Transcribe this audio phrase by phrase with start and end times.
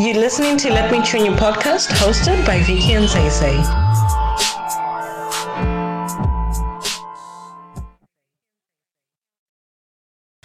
[0.00, 3.56] You're listening to Let Me Tune You podcast, hosted by Vicky and Say.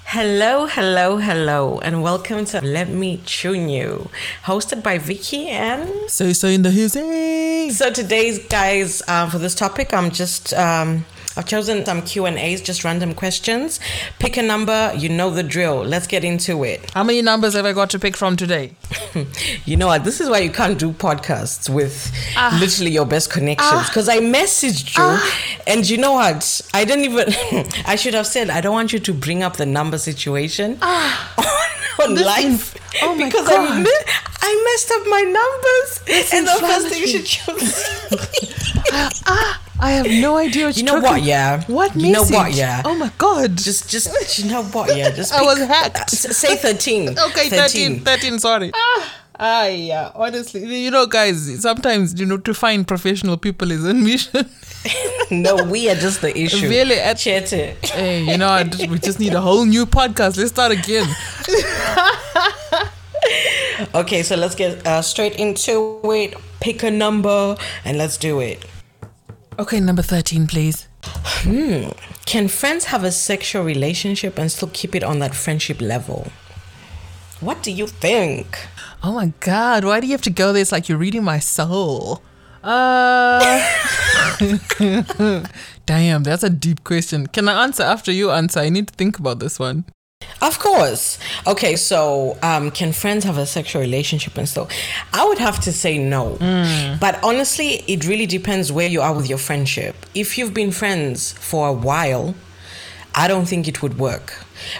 [0.05, 4.09] Hello, hello, hello, and welcome to Let Me Tune You,
[4.45, 7.71] hosted by Vicky and Say Say in the music.
[7.73, 11.05] So today's guys, uh, for this topic, I'm just um,
[11.35, 13.79] I've chosen some Q and A's, just random questions.
[14.19, 15.83] Pick a number, you know the drill.
[15.83, 16.91] Let's get into it.
[16.91, 18.75] How many numbers have I got to pick from today?
[19.65, 20.03] you know what?
[20.03, 22.55] This is why you can't do podcasts with ah.
[22.61, 23.87] literally your best connections.
[23.87, 24.13] Because ah.
[24.13, 25.39] I messaged you, ah.
[25.65, 26.61] and you know what?
[26.73, 27.33] I didn't even.
[27.87, 31.33] I should have said I don't want you to bring up the number situation ah.
[32.03, 33.87] on, life oh my because God.
[33.87, 37.83] I, I messed up my numbers, this and the first thing you should choose.
[39.25, 39.62] ah.
[39.83, 41.01] I have no idea what you know.
[41.01, 41.23] What?
[41.23, 41.61] Yeah.
[41.65, 41.93] What?
[41.93, 42.53] You know what?
[42.53, 42.83] Yeah.
[42.85, 43.57] Oh my god.
[43.57, 44.39] Just, just.
[44.39, 44.95] You know what?
[44.95, 45.09] Yeah.
[45.11, 45.33] Just.
[45.39, 46.09] I was hacked.
[46.09, 47.09] Say thirteen.
[47.27, 47.99] okay, 13.
[47.99, 47.99] 13.
[47.99, 48.71] 13 sorry.
[48.73, 49.13] Ah.
[49.37, 50.11] Ah, yeah.
[50.15, 51.61] Honestly, you know, guys.
[51.61, 54.49] Sometimes you know to find professional people is a mission.
[55.31, 56.69] no, we are just the issue.
[56.69, 60.37] Really, at Hey, you know, we just need a whole new podcast.
[60.37, 61.13] Let's start again.
[63.95, 66.35] okay, so let's get uh, straight into it.
[66.61, 68.63] Pick a number and let's do it.
[69.59, 70.87] Okay, number 13, please.
[71.03, 71.89] Hmm.
[72.25, 76.27] Can friends have a sexual relationship and still keep it on that friendship level?
[77.39, 78.57] What do you think?
[79.03, 80.61] Oh my god, why do you have to go there?
[80.61, 82.21] It's like you're reading my soul.
[82.63, 83.39] Uh
[85.85, 87.27] Damn, that's a deep question.
[87.27, 88.61] Can I answer after you answer?
[88.61, 89.83] I need to think about this one.
[90.41, 91.19] Of course.
[91.47, 94.67] Okay, so um, can friends have a sexual relationship and so?
[95.13, 96.35] I would have to say no.
[96.35, 96.99] Mm.
[96.99, 99.95] But honestly, it really depends where you are with your friendship.
[100.13, 102.35] If you've been friends for a while,
[103.15, 104.33] I don't think it would work.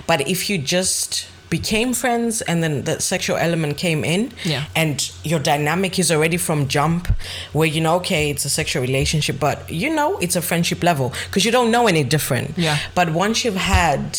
[0.07, 4.65] But if you just became friends and then the sexual element came in yeah.
[4.75, 7.07] and your dynamic is already from jump
[7.51, 11.13] where you know okay it's a sexual relationship but you know it's a friendship level
[11.27, 14.17] because you don't know any different yeah but once you've had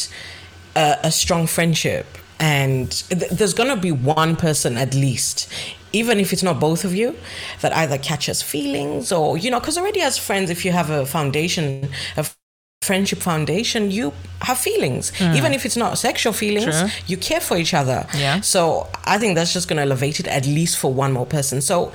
[0.77, 2.07] a, a strong friendship.
[2.41, 5.49] And th- there's to be one person at least
[5.95, 7.17] even if it's not both of you
[7.61, 11.07] that either catches feelings or you know because already as friends if you have a
[11.07, 12.37] foundation of
[12.83, 15.11] friendship foundation you have feelings.
[15.13, 15.37] Mm.
[15.37, 16.91] even if it's not sexual feelings True.
[17.07, 18.07] you care for each other.
[18.15, 18.41] Yeah.
[18.41, 21.63] So i think that's just going to elevate it at least for one more person.
[21.63, 21.93] So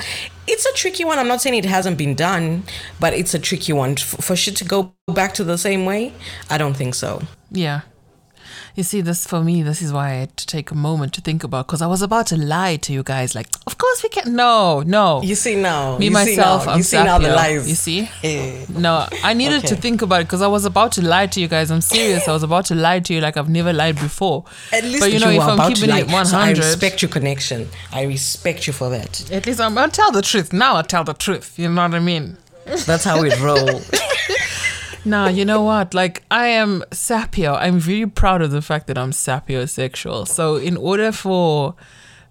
[0.48, 1.20] it's a tricky one.
[1.20, 2.64] I'm not saying it hasn't been done
[3.00, 3.96] but it's a tricky one.
[3.98, 6.14] For shit to go back to the same way
[6.50, 7.22] i don't think so.
[7.52, 7.82] Yeah
[8.76, 11.22] you see, this for me, this is why I had to take a moment to
[11.22, 13.36] think about because I was about to lie to you guys.
[13.36, 14.36] Like, of course we can.
[14.36, 15.22] No, no.
[15.22, 15.98] You see now.
[15.98, 16.64] Me you myself.
[16.64, 17.70] See I'm you see now the lies.
[17.70, 18.68] You see?
[18.70, 19.68] No, I needed okay.
[19.70, 21.72] to think about it because I was about to lie to you guys.
[21.72, 22.28] I'm serious.
[22.28, 24.46] I was about to lie to you like I've never lied before.
[24.72, 27.70] At least, but you know, if I'm keeping it 100, so I respect your connection.
[27.92, 29.32] I respect you for that.
[29.32, 29.78] At least I'm.
[29.78, 30.54] I'll tell the truth.
[30.54, 31.58] Now I'll tell the truth.
[31.58, 32.38] You know what I mean?
[32.66, 33.82] That's how we roll.
[35.10, 35.94] nah, you know what?
[35.94, 37.58] Like, I am sapio.
[37.58, 40.28] I'm really proud of the fact that I'm sapiosexual.
[40.28, 41.76] So, in order for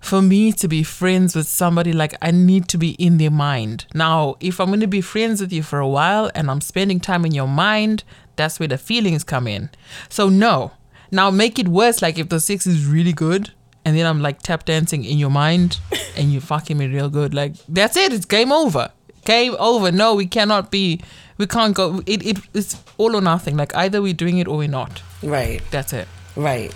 [0.01, 3.87] for me to be friends with somebody, like I need to be in their mind.
[3.95, 7.01] Now, if I'm going to be friends with you for a while and I'm spending
[7.01, 8.05] time in your mind,
[8.37, 9.71] that's where the feelings come in.
[10.09, 10.73] So, no.
[11.11, 12.01] Now, make it worse.
[12.01, 13.53] Like, if the sex is really good,
[13.85, 15.79] and then I'm like tap dancing in your mind,
[16.17, 17.35] and you fucking me real good.
[17.35, 18.13] Like, that's it.
[18.13, 18.93] It's game over.
[19.25, 19.91] Game over.
[19.91, 21.01] No, we cannot be
[21.39, 22.03] we can't go.
[22.07, 23.57] It, it it's all or nothing.
[23.57, 25.03] Like either we're doing it or we're not.
[25.23, 25.63] Right.
[25.71, 26.09] That's it.
[26.39, 26.73] Right.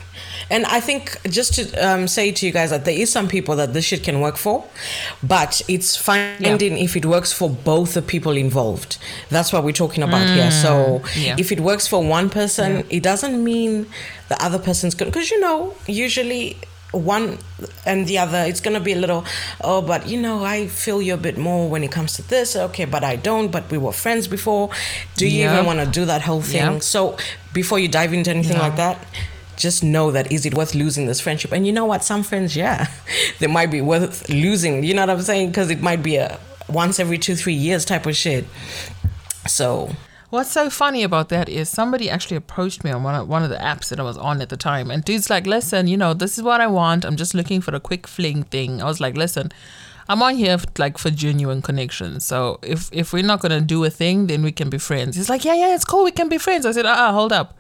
[0.51, 3.55] And I think just to um, say to you guys that there is some people
[3.57, 4.67] that this shit can work for,
[5.23, 6.83] but it's finding yeah.
[6.83, 8.99] if it works for both the people involved.
[9.31, 10.51] That's what we're talking about mm, here.
[10.51, 11.37] So mm, yeah.
[11.39, 12.83] if it works for one person, yeah.
[12.91, 13.87] it doesn't mean
[14.29, 15.07] the other person's good.
[15.07, 16.57] Because you know, usually
[16.93, 17.39] one
[17.87, 19.25] and the other it's going to be a little
[19.63, 22.55] oh but you know i feel you a bit more when it comes to this.
[22.55, 24.71] Okay but i don't but we were friends before.
[25.17, 26.81] Do you even want to do that whole thing?
[26.81, 27.17] So
[27.53, 28.63] before you dive into anything yeah.
[28.63, 29.05] like that
[29.57, 31.53] just know that is it worth losing this friendship?
[31.53, 32.05] And you know what?
[32.05, 32.89] Some friends yeah
[33.39, 35.49] they might be worth losing you know what i'm saying?
[35.49, 36.39] Because it might be a
[36.69, 38.45] once every two three years type of shit.
[39.47, 39.91] So
[40.33, 43.51] What's so funny about that is somebody actually approached me on one of, one of
[43.51, 46.15] the apps that I was on at the time, and dude's like, "Listen, you know,
[46.15, 47.05] this is what I want.
[47.05, 49.53] I'm just looking for a quick fling thing." I was like, "Listen,
[50.09, 52.25] I'm on here for, like for genuine connections.
[52.25, 55.29] So if if we're not gonna do a thing, then we can be friends." He's
[55.29, 56.03] like, "Yeah, yeah, it's cool.
[56.03, 57.55] We can be friends." I said, "Ah, uh-uh, hold up."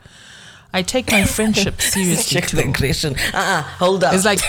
[0.72, 2.40] I take my friendship seriously.
[2.40, 3.16] Check the question.
[3.34, 4.14] Uh-uh, hold up.
[4.14, 4.40] It's like,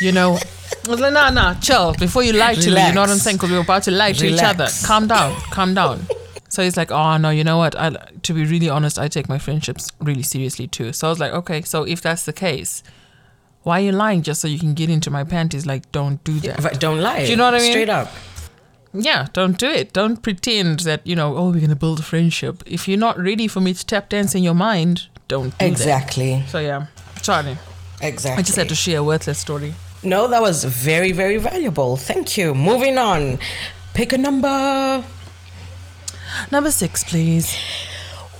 [0.00, 0.38] you know,
[0.86, 1.92] I was like, nah, nah, chill.
[1.94, 2.84] Before you lie to Relax.
[2.84, 3.38] me, you know what I'm saying?
[3.38, 4.40] Because we're about to lie to Relax.
[4.40, 4.68] each other.
[4.86, 6.06] Calm down, calm down.
[6.54, 7.74] So he's like, oh no, you know what?
[7.76, 7.90] I,
[8.22, 10.92] to be really honest, I take my friendships really seriously too.
[10.92, 12.82] So I was like, okay, so if that's the case,
[13.64, 15.64] Why are you lying just so you can get into my panties?
[15.64, 16.62] Like, don't do that.
[16.62, 17.24] But don't lie.
[17.24, 17.72] Do you know what I mean?
[17.72, 18.08] Straight up.
[18.92, 19.92] Yeah, don't do it.
[19.92, 22.62] Don't pretend that, you know, oh, we're going to build a friendship.
[22.66, 25.66] If you're not ready for me to tap dance in your mind, don't do that.
[25.66, 26.44] Exactly.
[26.46, 26.86] So, yeah,
[27.22, 27.56] Charlie,
[28.02, 28.38] Exactly.
[28.38, 29.74] I just had to share a worthless story.
[30.02, 31.96] No, that was very, very valuable.
[31.96, 32.54] Thank you.
[32.54, 33.38] Moving on.
[33.94, 35.02] Pick a number.
[36.50, 37.54] Number six, please.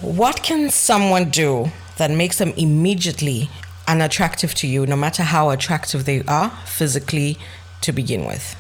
[0.01, 3.49] What can someone do that makes them immediately
[3.87, 7.37] unattractive to you, no matter how attractive they are physically
[7.83, 8.57] to begin with?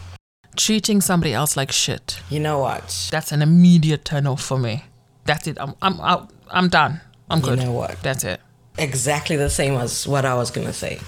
[0.56, 2.20] Treating somebody else like shit.
[2.30, 3.08] You know what?
[3.10, 4.84] That's an immediate turn off for me.
[5.24, 5.58] That's it.
[5.60, 6.30] I'm, I'm out.
[6.48, 7.00] I'm done.
[7.28, 7.58] I'm good.
[7.58, 8.00] You know what?
[8.02, 8.40] That's it.
[8.78, 11.00] Exactly the same as what I was going to say.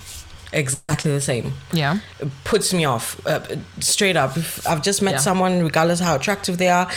[0.56, 1.52] Exactly the same.
[1.72, 1.98] Yeah.
[2.18, 3.40] It puts me off uh,
[3.80, 4.36] straight up.
[4.36, 5.18] If I've just met Yeah.
[5.18, 6.90] someone, regardless how attractive they are,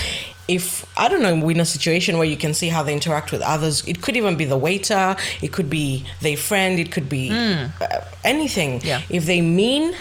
[0.48, 3.32] if I don't know, we're in a situation where you can see how they interact
[3.32, 7.10] with others, it could even be the waiter, it could be their friend, it could
[7.10, 7.68] be uh,
[8.24, 8.82] anything.
[8.82, 9.02] Yeah.
[9.10, 9.94] If they mean,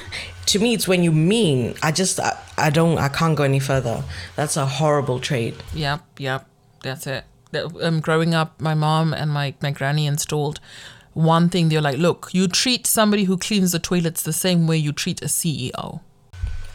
[0.47, 1.75] to me, it's when you mean.
[1.83, 4.05] I just, I, I don't, I can't go any further.
[4.37, 5.55] That's a horrible trait.
[5.75, 6.47] Yep, yep,
[6.83, 7.25] that's it.
[7.51, 10.61] That- Um, growing up, my mom and my, my granny installed
[11.19, 11.69] one thing.
[11.69, 15.21] They're like, look, you treat somebody who cleans the toilets the same way you treat
[15.21, 16.01] a CEO.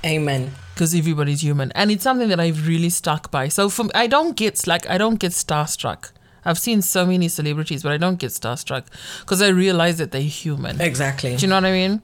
[0.06, 0.52] Amen.
[0.74, 3.48] Because everybody's human, and it's something that I've really stuck by.
[3.48, 6.12] So from I don't get like I don't get starstruck.
[6.44, 8.84] I've seen so many celebrities, but I don't get starstruck
[9.22, 10.82] because I realize that they're human.
[10.82, 11.38] Exactly.
[11.38, 12.02] Do you know what I mean?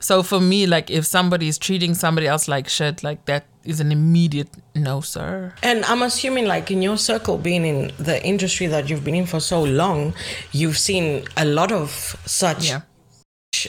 [0.00, 3.80] So for me, like if somebody is treating somebody else like shit, like that is
[3.80, 5.54] an immediate no, sir.
[5.62, 9.26] And I'm assuming, like in your circle, being in the industry that you've been in
[9.26, 10.14] for so long,
[10.52, 12.80] you've seen a lot of such Yeah.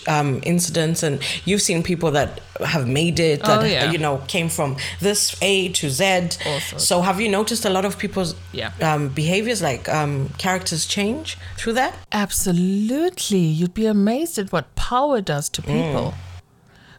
[0.07, 3.92] um, incidents, and you've seen people that have made it, that Oh, yeah.
[3.92, 6.30] you know came from this A to Z.
[6.45, 6.77] Also.
[6.77, 8.71] So, have you noticed a lot of people's Yeah.
[8.81, 11.94] um, behaviors, like um, characters, change through that?
[12.12, 16.13] Absolutely, you'd be amazed at what power does to people.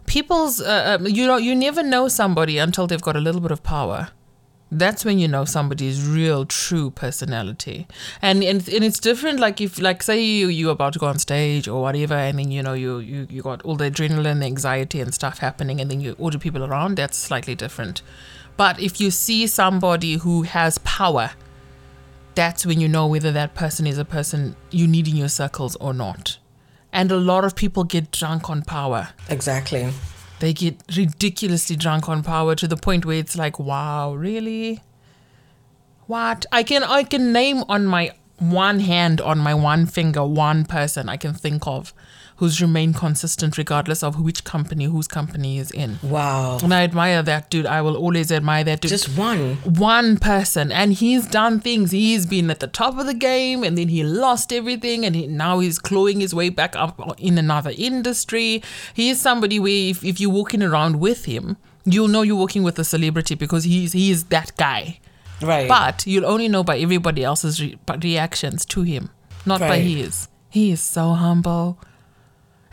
[0.07, 3.51] People's, uh, um, you know, you never know somebody until they've got a little bit
[3.51, 4.09] of power.
[4.71, 7.87] That's when you know somebody's real, true personality,
[8.21, 9.39] and and, and it's different.
[9.39, 12.51] Like if, like, say you you're about to go on stage or whatever, and then
[12.51, 15.89] you know you you you got all the adrenaline, the anxiety, and stuff happening, and
[15.89, 16.97] then you order people around.
[16.97, 18.03] That's slightly different.
[18.57, 21.31] But if you see somebody who has power,
[22.35, 25.77] that's when you know whether that person is a person you need in your circles
[25.77, 26.39] or not.
[26.97, 29.11] And a lot of people get drunk on power.
[29.29, 29.93] Exactly.
[30.39, 34.81] They get ridiculously drunk on power to the point where it's like, wow, really?
[36.07, 36.47] What?
[36.51, 41.11] I can I can name on my one hand, on my one finger, one person
[41.11, 41.93] I can think of
[42.37, 45.99] who's remained consistent regardless of which company, whose company is in.
[46.03, 46.59] Wow.
[46.63, 47.67] And I admire that dude.
[47.67, 49.55] I will always admire that dude Just one.
[49.65, 53.77] one person and he's done things he's been at the top of the game and
[53.79, 57.73] then he lost everything and he, now he's clawing his way back up in another
[57.77, 58.63] industry
[58.95, 62.63] he is somebody where if, if you're walking around with him you'll know you're walking
[62.63, 64.99] with a celebrity because he's he is that guy
[65.43, 65.69] Right.
[65.69, 69.11] but you'll only know by everybody else's re- reactions to him
[69.45, 71.79] not by his he is so humble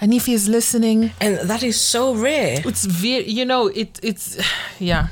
[0.01, 2.61] and if he's listening and that is so rare.
[2.65, 4.37] it's very you know it it's
[4.79, 5.07] yeah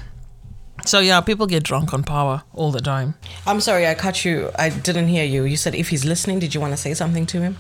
[0.86, 3.14] so yeah people get drunk on power all the time
[3.46, 4.50] I'm sorry, I cut you.
[4.58, 5.44] I didn't hear you.
[5.46, 7.56] You said if he's listening, did you want to say something to him?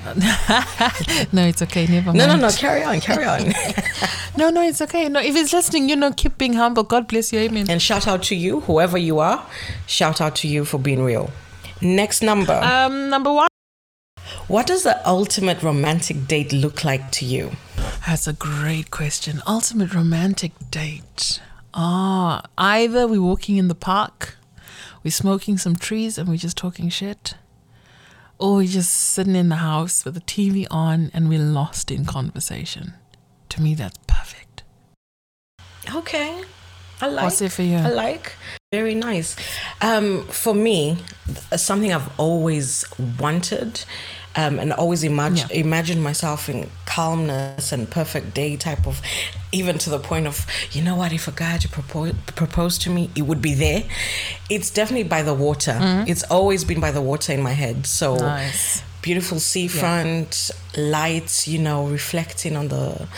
[1.32, 2.48] no it's okay never No, mind no, no.
[2.48, 2.50] No.
[2.56, 3.52] Carry on, carry on.
[4.36, 7.32] no no it's okay no if he's listening you know keep being humble god bless
[7.34, 9.44] you amen and shout out to you, whoever you are.
[9.86, 11.30] Shout out to you for being real.
[11.82, 12.54] Next number.
[12.62, 13.49] um number one
[14.50, 17.52] what does the ultimate romantic date look like to you?
[18.06, 21.40] that's a great question ultimate romantic date
[21.74, 24.36] ah either we're walking in the park
[25.04, 27.34] we're smoking some trees and we're just talking shit
[28.38, 32.04] or we're just sitting in the house with the tv on and we're lost in
[32.04, 32.94] conversation
[33.48, 34.40] to me that's perfect
[35.94, 36.42] Okay.
[37.00, 37.24] I like.
[37.24, 37.76] What's it for you?
[37.76, 38.34] I like.
[38.72, 39.34] Very nice.
[39.80, 40.98] Um, for me,
[41.56, 42.84] something I've always
[43.18, 43.84] wanted
[44.36, 45.58] um, and always imag- Yeah.
[45.60, 49.00] imagined myself in calmness and perfect day type of,
[49.52, 52.78] even to the point of, you know what, if a guy had to propose, propose
[52.78, 53.82] to me, it would be there.
[54.48, 55.76] It's definitely by the water.
[56.06, 57.86] It's always been by the water in my head.
[57.86, 58.82] So Nice.
[59.02, 63.08] beautiful seafront lights you know reflecting on the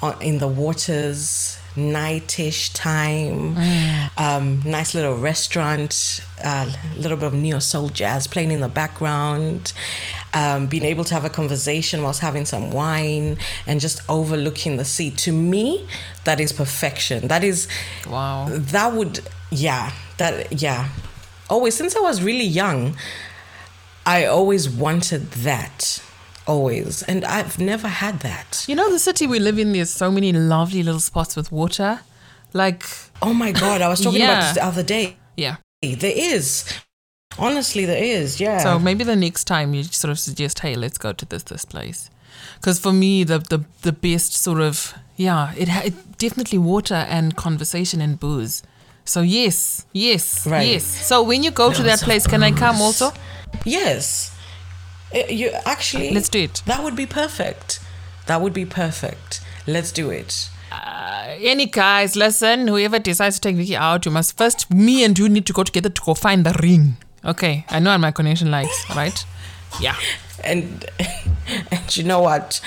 [0.00, 3.56] on, in the waters nightish time.
[4.16, 9.72] Um, nice little restaurant a little bit of neo soul jazz playing in the background.
[10.34, 14.84] Um, being able to have a conversation whilst having some wine and just overlooking the
[14.84, 15.10] sea.
[15.10, 15.86] To me
[16.24, 17.28] that is perfection.
[17.28, 17.68] That is
[18.06, 18.46] Wow.
[18.50, 20.88] that would yeah that yeah.
[21.48, 22.96] Always since i was really young
[24.04, 26.00] I always wanted that.
[26.46, 27.02] Always.
[27.02, 28.64] And I've never had that.
[28.68, 32.00] You know, the city we live in, there's so many lovely little spots with water.
[32.52, 32.84] Like,
[33.22, 35.16] Oh my God, I was talking about this the other day.
[35.36, 35.56] yeah.
[35.82, 36.64] There is.
[37.38, 38.40] Honestly, there is.
[38.40, 38.58] Yeah.
[38.58, 41.64] So maybe the next time you sort of suggest, hey, let's go to this this
[41.64, 42.10] place.
[42.56, 47.36] Because for me, the, the the best sort of yeah, it, it definitely water and
[47.36, 48.62] conversation and booze.
[49.04, 50.66] So yes, yes, Right.
[50.66, 50.84] yes.
[50.84, 53.12] So when you go to that place, can I come also?
[53.64, 54.32] yes.
[55.14, 56.10] Uh, You actually.
[56.12, 56.62] Let's do it.
[56.66, 57.80] That would be perfect.
[58.26, 59.40] That would be perfect.
[59.66, 60.48] Let's do it.
[60.72, 62.66] Uh, any guys, listen.
[62.68, 64.70] Whoever decides to take Vicky out, you must first.
[64.72, 66.96] Me and you need to go together to go find the ring.
[67.24, 69.24] Okay, I know what my connection likes, right?
[69.80, 69.96] Yeah.
[70.44, 70.84] And
[71.70, 72.60] and you know what?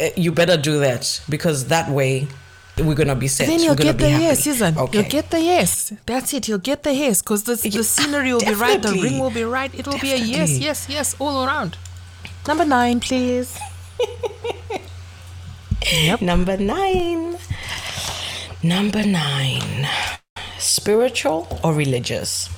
[0.00, 2.26] Uh, You better do that because that way
[2.78, 3.46] we're gonna be set.
[3.46, 4.24] Then you'll gonna get the happy.
[4.24, 4.76] yes, Susan.
[4.78, 5.00] Okay.
[5.00, 5.92] You'll get the yes.
[6.06, 6.48] That's it.
[6.48, 8.80] You'll get the yes because the, the scenery will be right.
[8.80, 9.72] The ring will be right.
[9.74, 11.76] It will be a yes, yes, yes all around.
[12.46, 13.58] Number nine, please.
[15.92, 16.22] yep.
[16.22, 17.36] Number nine.
[18.62, 19.88] Number nine.
[20.58, 22.48] Spiritual or religious?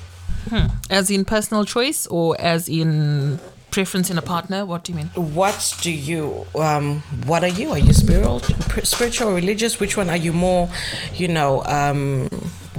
[0.48, 0.66] Hmm.
[0.90, 3.40] As in personal choice or as in
[3.74, 4.64] preference in a partner?
[4.64, 5.10] What do you mean?
[5.40, 6.46] What do you?
[6.54, 7.70] Um, what are you?
[7.70, 8.40] Are you spiritual,
[8.84, 9.80] spiritual or religious?
[9.80, 10.68] Which one are you more,
[11.14, 12.28] you know, um,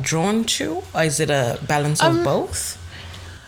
[0.02, 0.68] drawn to?
[0.94, 2.62] Or is it a balance Um, of both?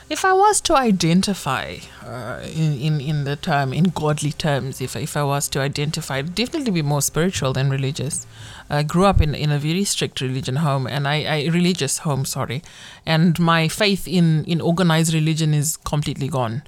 [0.10, 4.96] If I was to identify uh, in, in, in the term, in godly terms, if,
[4.96, 8.26] if I was to identify, I'd definitely be more spiritual than religious.
[8.70, 12.24] I grew up in, in a very strict religion home, and I, I religious home,
[12.24, 12.62] sorry,
[13.06, 16.64] and my faith in, in organized religion is completely gone.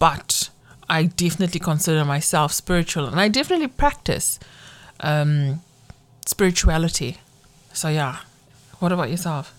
[0.00, 0.50] But
[0.88, 4.40] I definitely consider myself spiritual, and I definitely practice
[4.98, 5.60] um,
[6.26, 7.18] spirituality.
[7.72, 8.16] So yeah,
[8.80, 9.54] what about yourself?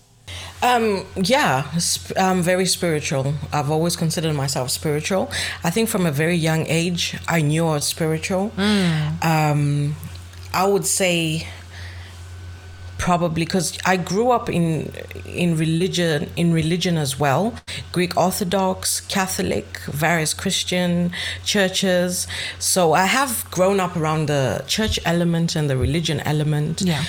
[0.62, 3.34] Um, yeah, sp- I'm very spiritual.
[3.52, 5.30] I've always considered myself spiritual.
[5.64, 8.52] I think from a very young age, I knew I was spiritual.
[9.22, 9.96] Um,
[10.54, 11.46] I would say
[13.06, 14.92] probably because I grew up in
[15.26, 17.44] in religion in religion as well
[17.96, 19.66] Greek Orthodox Catholic
[20.04, 21.10] various Christian
[21.52, 22.28] churches
[22.60, 24.44] so I have grown up around the
[24.76, 27.02] church element and the religion element Yeah.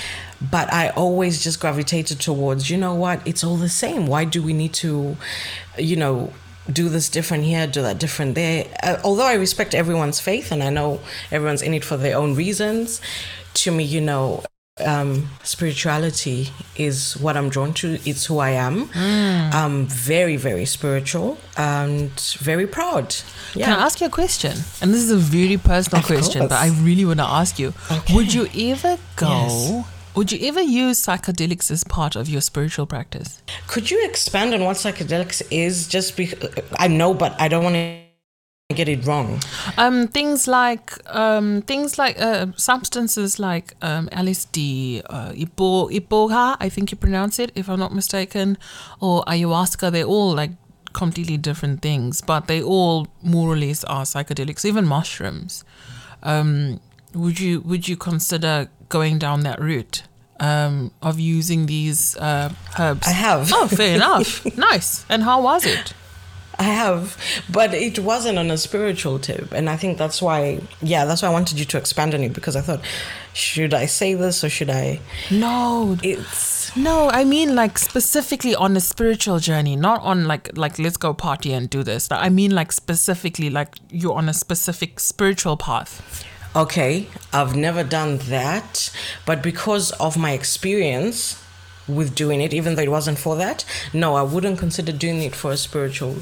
[0.56, 4.02] but I always just gravitated towards, you know what, it's all the same.
[4.12, 5.16] Why do we need to,
[5.90, 6.16] you know,
[6.80, 8.66] do this different here, do that different there?
[8.82, 12.34] Uh, although I respect everyone's faith and I know everyone's in it for their own
[12.44, 13.00] reasons,
[13.62, 14.42] to me, you know,
[14.84, 17.98] um, spirituality is what I'm drawn to.
[18.04, 18.90] It's who I am.
[18.94, 23.14] I'm very, very spiritual and very proud.
[23.54, 23.66] Yeah.
[23.66, 24.52] Can I ask you a question?
[24.82, 27.72] And this is a very personal Of question, but I really want to ask you.
[27.90, 28.14] Okay.
[28.14, 29.84] Would you ever go, Yes.
[30.16, 33.40] would you ever use psychedelics as part of your spiritual practice?
[33.68, 35.86] Could you expand on what psychedelics is?
[35.86, 36.50] Just because
[36.80, 38.03] I know, but I don't want to
[38.72, 39.40] get it wrong.
[39.76, 46.70] Um, things like um, things like uh, substances like um, LSD, uh, ibo, iboga, I
[46.70, 48.56] think you pronounce it, if I'm not mistaken,
[49.00, 49.92] or ayahuasca.
[49.92, 50.52] They're all like
[50.94, 54.64] completely different things, but they all more or less are psychedelics.
[54.64, 55.62] Even mushrooms.
[56.22, 56.80] Um,
[57.12, 60.04] would you would you consider going down that route
[60.40, 63.06] um, of using these uh, herbs?
[63.06, 63.50] I have.
[63.52, 64.56] Oh, fair enough.
[64.56, 65.04] nice.
[65.10, 65.92] And how was it?
[66.58, 67.16] I have,
[67.50, 70.60] but it wasn't on a spiritual tip, and I think that's why.
[70.80, 72.80] Yeah, that's why I wanted you to expand on it because I thought,
[73.32, 75.00] should I say this or should I?
[75.30, 80.78] No, It's No, I mean like specifically on a spiritual journey, not on like like
[80.78, 82.08] let's go party and do this.
[82.10, 86.24] I mean like specifically like you're on a specific spiritual path.
[86.54, 87.08] okay.
[87.32, 88.92] I've never done that,
[89.26, 91.40] but because of my experience
[91.86, 95.34] with doing it, even though it wasn't for that, no, I wouldn't consider doing it
[95.34, 96.14] for a spiritual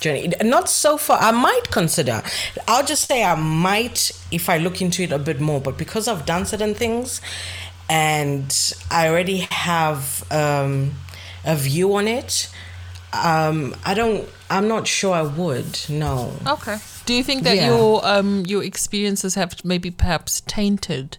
[0.00, 0.32] journey.
[0.42, 1.18] Not so far.
[1.20, 2.22] I might consider.
[2.66, 5.60] I'll just say I might if I look into it a bit more.
[5.60, 7.20] But because I've done certain things,
[7.88, 10.92] and I already have um,
[11.44, 12.48] a view on it,
[13.12, 14.28] um, I don't.
[14.48, 15.78] I'm not sure I would.
[15.88, 16.32] No.
[16.46, 16.78] Okay.
[17.06, 17.68] Do you think that Yeah.
[17.68, 21.18] your um your experiences have maybe perhaps tainted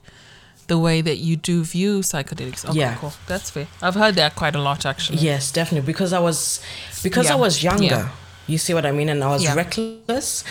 [0.67, 2.63] the way that you do view psychedelics?
[2.65, 2.95] Okay, Yeah.
[2.95, 3.13] cool.
[3.27, 3.67] That's fair.
[3.81, 5.17] I've heard that quite a lot actually.
[5.19, 5.85] Yes, definitely.
[5.85, 6.61] Because I was,
[7.03, 7.83] because I was younger.
[7.85, 8.09] Yeah.
[8.51, 9.09] You see what I mean?
[9.09, 9.55] And I was Yeah.
[9.55, 10.43] reckless.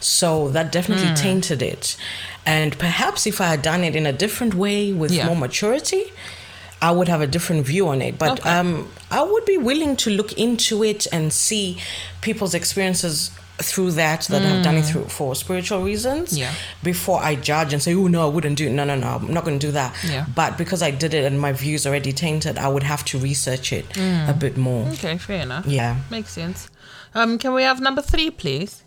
[0.00, 1.14] So that definitely Hmm.
[1.14, 1.96] tainted it.
[2.46, 5.26] And perhaps if I had done it in a different way with Yeah.
[5.26, 6.04] more maturity,
[6.82, 8.18] I would have a different view on it.
[8.18, 8.50] But Okay.
[8.50, 11.78] um, I would be willing to look into it and see
[12.20, 13.30] people's experiences
[13.62, 16.38] through that that i've done it through for spiritual reasons Hmm.
[16.38, 16.50] Yeah.
[16.82, 18.72] before I judge and say, oh no, I wouldn't do it.
[18.72, 19.94] No, no, no, I'm not going to do that.
[20.14, 20.24] Yeah.
[20.34, 23.72] But because I did it and my views already tainted, I would have to research
[23.72, 24.88] it a bit more.
[24.94, 25.66] Okay, fair enough.
[25.66, 25.94] Yeah.
[26.10, 26.66] Makes sense.
[27.14, 28.82] Um, can we have number three, please?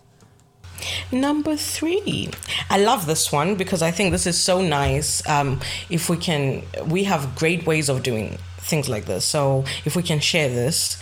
[1.12, 2.30] Number three.
[2.70, 5.28] I love this one because I think this is so nice.
[5.28, 9.26] Um, if we can, we have great ways of doing things like this.
[9.26, 11.00] So if we can share this,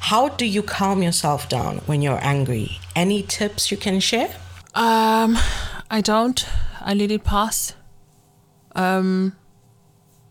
[0.00, 2.78] how do you calm yourself down when you're angry?
[2.94, 4.34] Any tips you can share?
[4.74, 5.38] Um,
[5.90, 6.46] I don't.
[6.80, 7.74] I let it pass.
[8.74, 9.34] Um,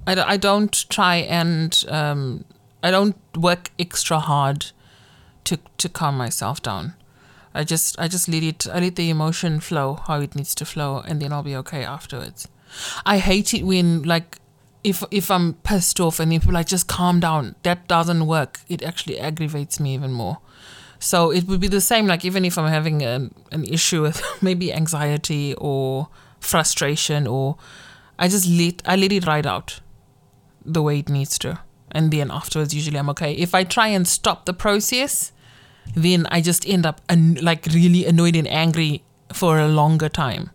[0.07, 2.45] I, I don't try and um,
[2.83, 4.67] I don't work extra hard
[5.45, 6.93] to to calm myself down.
[7.53, 10.65] I just I just let it I let the emotion flow how it needs to
[10.65, 12.47] flow and then I'll be okay afterwards.
[13.05, 14.39] I hate it when like
[14.83, 17.55] if if I'm pissed off and then people like just calm down.
[17.63, 18.59] That doesn't work.
[18.67, 20.39] It actually aggravates me even more.
[20.99, 24.21] So it would be the same like even if I'm having an, an issue with
[24.41, 26.09] maybe anxiety or
[26.39, 27.57] frustration or
[28.19, 29.79] I just let I let it ride out
[30.65, 31.59] the way it needs to.
[31.91, 33.33] And then afterwards usually I'm okay.
[33.33, 35.31] If I try and stop the process,
[35.93, 40.51] then I just end up an- like really annoyed and angry for a longer time.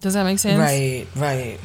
[0.00, 0.58] Does that make sense?
[0.58, 1.58] Right, right.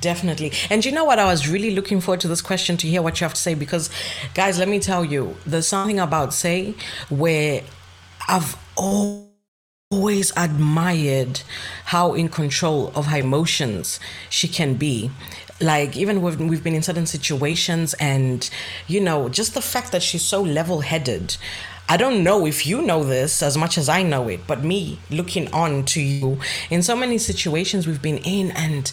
[0.00, 0.52] Definitely.
[0.70, 1.18] And you know what?
[1.18, 3.54] I was really looking forward to this question to hear what you have to say
[3.54, 3.90] because,
[4.34, 6.74] guys, let me tell you, there's something about Say
[7.08, 7.62] where
[8.28, 11.40] I've always admired
[11.86, 13.98] how in control of her emotions
[14.28, 15.10] she can be
[15.60, 18.50] like even when we've been in certain situations and
[18.86, 21.36] you know just the fact that she's so level-headed
[21.90, 24.98] I don't know if you know this as much as I know it, but me
[25.10, 28.92] looking on to you in so many situations we've been in and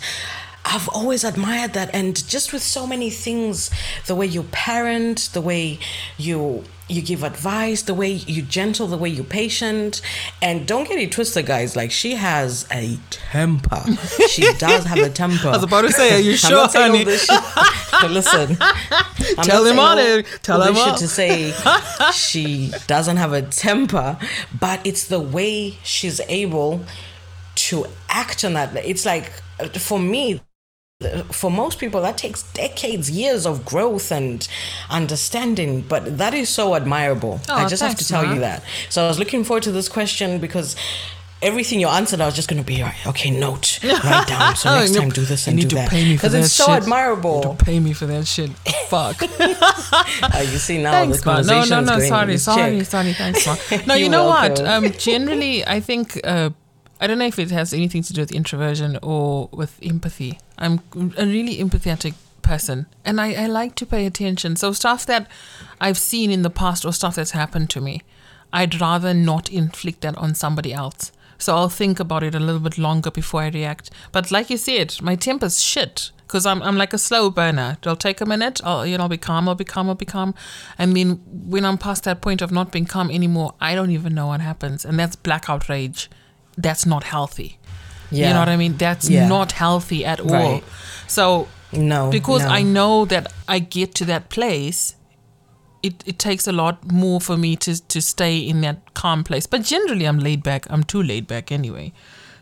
[0.64, 1.94] I've always admired that.
[1.94, 3.70] And just with so many things
[4.08, 5.78] the way you parent the way
[6.18, 10.02] you you give advice the way you gentle the way you patient
[10.42, 13.82] and don't get it twisted guys like she has a temper
[14.30, 17.04] she does have a temper I was about to say, are you sure, honey?
[17.06, 20.28] listen I'm Tell him on all- it.
[20.44, 20.98] Tell him on.
[21.00, 21.54] to say
[22.14, 24.18] she doesn't have a temper
[24.60, 26.86] but it's the way she's able
[27.56, 30.40] to act on that it's like uh, for me
[31.32, 34.48] for most people that takes decades years of growth and
[34.90, 39.04] understanding but that is so admirable i Oh, just have to tell you that so
[39.04, 40.74] i was looking forward to this question because
[41.42, 44.70] everything you answered i was just going to be like okay note write down so
[44.80, 46.54] next time do this you and need do to that pay me for because it's
[46.54, 46.84] so shit.
[46.84, 48.52] admirable Don't pay me for that shit.
[48.88, 49.22] Fuck.
[50.24, 51.46] Uh, you see now thanks, the man.
[51.46, 52.08] No, conversation no, is no.
[52.08, 53.14] Sorry, sorry, sorry.
[53.14, 53.84] Thanks, man.
[53.88, 54.60] No, you You're know what?
[54.60, 56.50] Um, generally, I think uh,
[57.00, 60.40] I don't know if it has anything to do with introversion or with empathy.
[60.58, 60.82] I'm
[61.18, 64.56] a really empathetic person, and I, I like to pay attention.
[64.56, 65.28] So stuff that
[65.82, 68.02] I've seen in the past or stuff that's happened to me,
[68.54, 71.12] I'd rather not inflict that on somebody else.
[71.38, 73.92] So I'll think about it a little bit longer before I react.
[74.14, 77.78] But like you said, my temper's shit because I'm, I'm like a slow burner.
[77.82, 78.62] It'll take a minute.
[78.64, 79.48] I'll you know I'll be calm.
[79.48, 79.90] I'll be calm.
[79.90, 80.34] I'll be calm.
[80.78, 84.16] And then when I'm past that point of not being calm anymore, I don't even
[84.16, 86.10] know what happens, and that's blackout rage.
[86.58, 87.58] That's not healthy.
[88.12, 88.78] yeah You know what I mean?
[88.78, 89.28] That's Yeah.
[89.28, 90.28] not healthy at all.
[90.30, 90.64] Right.
[91.08, 92.50] So no because no.
[92.50, 94.96] I know that I get to that place,
[95.84, 99.46] it, it takes a lot more for me to, to stay in that calm place.
[99.48, 100.66] But generally, I'm laid back.
[100.70, 101.92] I'm too laid back anyway.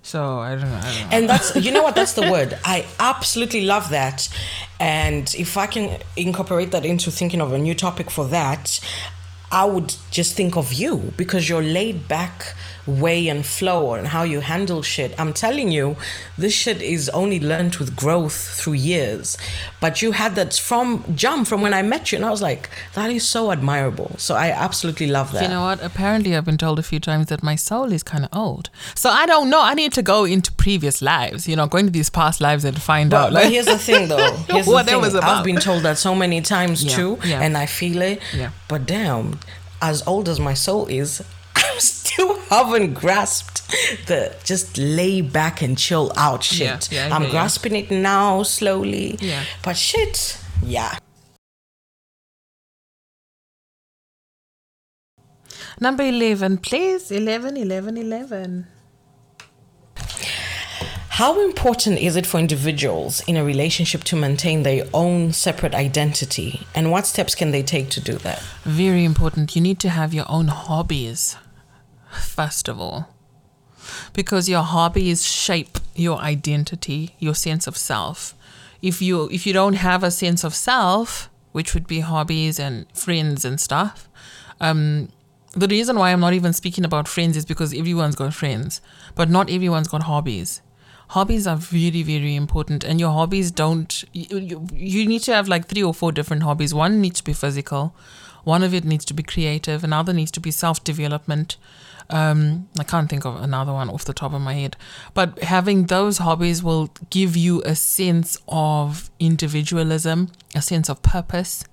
[0.02, 0.78] So I don't know.
[0.78, 1.18] I don't know.
[1.18, 2.58] And that's you know what that's the word.
[2.66, 4.28] I absolutely love that.
[4.80, 8.80] And if I can incorporate that into thinking of a new topic for that,
[9.52, 12.54] I would just think of you because you're laid back
[12.86, 15.14] way and flow and how you handle shit.
[15.18, 15.96] I'm telling you,
[16.38, 19.38] this shit is only learned with growth through years.
[19.80, 22.70] But you had that from jump from when I met you, and I was like,
[22.94, 24.16] that is so admirable.
[24.18, 25.44] So I absolutely love that.
[25.44, 25.82] You know what?
[25.84, 28.70] Apparently, I've been told a few times that my soul is kind of old.
[28.96, 29.62] So I don't know.
[29.62, 32.82] I need to go into previous lives, you know, going to these past lives and
[32.82, 33.24] find But, out.
[33.28, 34.32] but Like, here's the thing, though.
[34.50, 35.02] Here's What the that thing.
[35.02, 37.42] was I've been told that so many times Yeah, too, yeah.
[37.42, 38.22] and I feel it.
[38.36, 38.52] Yeah.
[38.68, 39.40] But damn,
[39.82, 41.22] as old as my soul is,
[41.78, 43.62] still haven't grasped
[44.08, 46.92] the just lay back and chill out shit.
[46.92, 47.32] Yeah, yeah, I I'm hear you.
[47.32, 49.18] grasping it now, slowly.
[49.20, 49.44] Yeah.
[49.64, 50.98] But shit, yeah.
[55.80, 57.12] Number 11, please.
[57.12, 58.68] 11, 11, 11.
[61.18, 66.66] How important is it for individuals in a relationship to maintain their own separate identity,
[66.74, 68.42] and what steps can they take to do that?
[68.64, 69.56] Very important.
[69.56, 71.38] You need to have your own hobbies,
[72.20, 73.10] first of all.
[74.14, 78.34] Because your hobbies shape your identity, your sense of self.
[78.82, 82.88] If you if you don't have a sense of self, which would be hobbies and
[82.92, 84.10] friends and stuff,
[84.60, 85.10] um,
[85.52, 88.82] the reason why I'm not even speaking about friends is because everyone's got friends,
[89.14, 90.64] but not everyone's got hobbies.
[91.10, 94.04] Hobbies are very, very important, and your hobbies don't.
[94.14, 96.74] You, you, you need to have like three or four different hobbies.
[96.74, 97.94] One needs to be physical,
[98.44, 101.58] One of it needs to be creative, another needs to be self development.
[102.10, 104.76] Um, I can't think of another one off the top of my head.
[105.14, 111.64] But having those hobbies will give you a sense of individualism, a sense of purpose,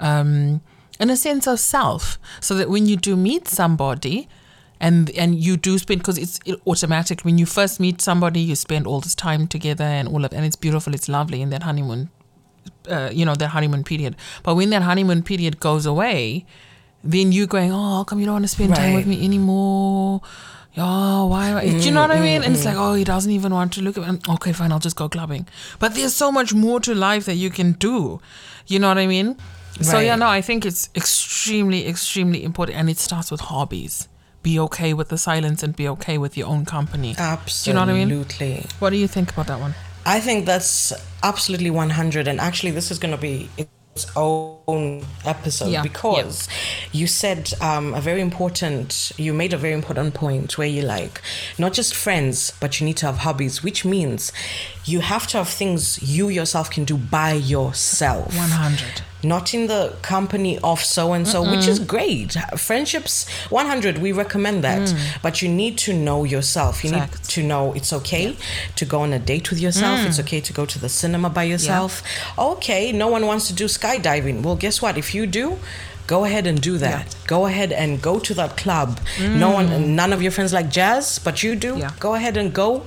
[0.00, 0.60] um,
[0.98, 2.18] and a sense of self.
[2.40, 4.28] So that when you do meet somebody,
[4.80, 7.22] and and you do spend because it's automatic.
[7.22, 10.44] When you first meet somebody you spend all this time together and all of and
[10.44, 12.10] it's beautiful it's lovely in that honeymoon
[12.88, 14.16] uh, you know that honeymoon period.
[14.42, 16.46] But when that honeymoon period goes away
[17.04, 20.20] then you going oh how come you don't want to spend time with me anymore.
[20.76, 22.42] Oh why do you know what i mm, mean?
[22.42, 22.66] Mm, and it's mm.
[22.66, 24.20] like oh he doesn't even want to look at me.
[24.28, 25.46] Okay fine i'll just go clubbing.
[25.78, 28.20] But there's so much more to life that you can do.
[28.66, 29.36] You know what i mean?
[29.80, 34.08] So yeah no i think it's extremely extremely important and it starts with hobbies
[34.48, 37.64] be okay with the silence and be okay with your own company Absolutely.
[37.64, 38.08] do you know what i mean
[38.80, 39.74] what do you think about that one
[40.08, 42.28] I think that's absolutely 100.
[42.28, 46.48] And actually, this is going to be its own episode Yeah, because
[46.92, 51.20] you said um, a very important, you made a very important point where you like
[51.58, 54.32] not just friends, but you need to have hobbies, which means
[54.86, 58.34] you have to have things you yourself can do by yourself.
[58.34, 62.36] 100 not in the company of so and so, which is great.
[62.56, 64.94] Friendships 100, we recommend that.
[65.22, 66.84] But you need to know yourself.
[66.84, 66.98] You Mm.
[66.98, 67.12] Fact.
[67.14, 68.36] need to know it's okay
[68.76, 70.00] to go on a date with yourself.
[70.06, 72.02] It's okay to go to the cinema by yourself.
[72.38, 74.42] Okay, no one wants to do skydiving.
[74.42, 74.96] Well, guess what?
[74.96, 75.58] If you do,
[76.06, 77.14] go ahead and do that.
[77.26, 79.00] Go ahead and go to that club.
[79.20, 81.76] No one none of your friends like jazz, but you do.
[81.76, 81.90] Yeah.
[82.00, 82.84] Go ahead and go.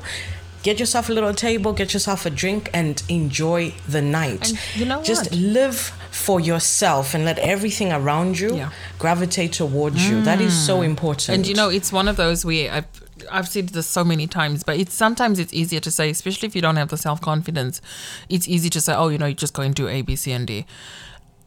[0.63, 4.49] Get yourself a little table, get yourself a drink, and enjoy the night.
[4.49, 5.39] And you know Just what?
[5.39, 5.77] live
[6.11, 8.69] for yourself and let everything around you Yeah.
[8.99, 10.21] gravitate towards you.
[10.21, 10.85] That is so mm.
[10.85, 11.29] important.
[11.29, 12.85] And you know, it's one of those where I've
[13.31, 16.55] I've said this so many times, but it's sometimes it's easier to say, especially if
[16.55, 17.81] you don't have the self confidence.
[18.29, 20.31] It's easy to say, oh, you know, you just go and do A, B, C,
[20.31, 20.65] and D.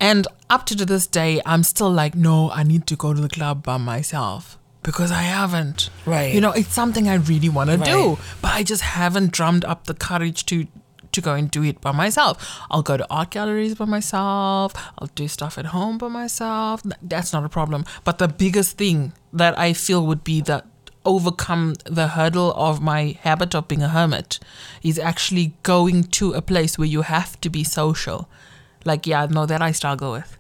[0.01, 3.29] And up to this day, I'm still like, no, I need to go to the
[3.29, 5.91] club by myself because I haven't.
[6.07, 6.33] Right.
[6.33, 9.87] You know, it's something I really want to do, but I just haven't drummed up
[9.87, 10.69] the courage to
[11.11, 12.61] to go and do it by myself.
[12.71, 14.75] I'll go to art galleries by myself.
[14.99, 16.83] I'll do stuff at home by myself.
[17.01, 17.85] That's not a problem.
[18.05, 20.67] But the biggest thing that I feel would be that
[21.05, 24.41] overcome the hurdle of my habit of being a hermit
[24.83, 28.29] is actually going to a place where you have to be social.
[28.85, 30.37] Like, yeah, no, that I struggle with.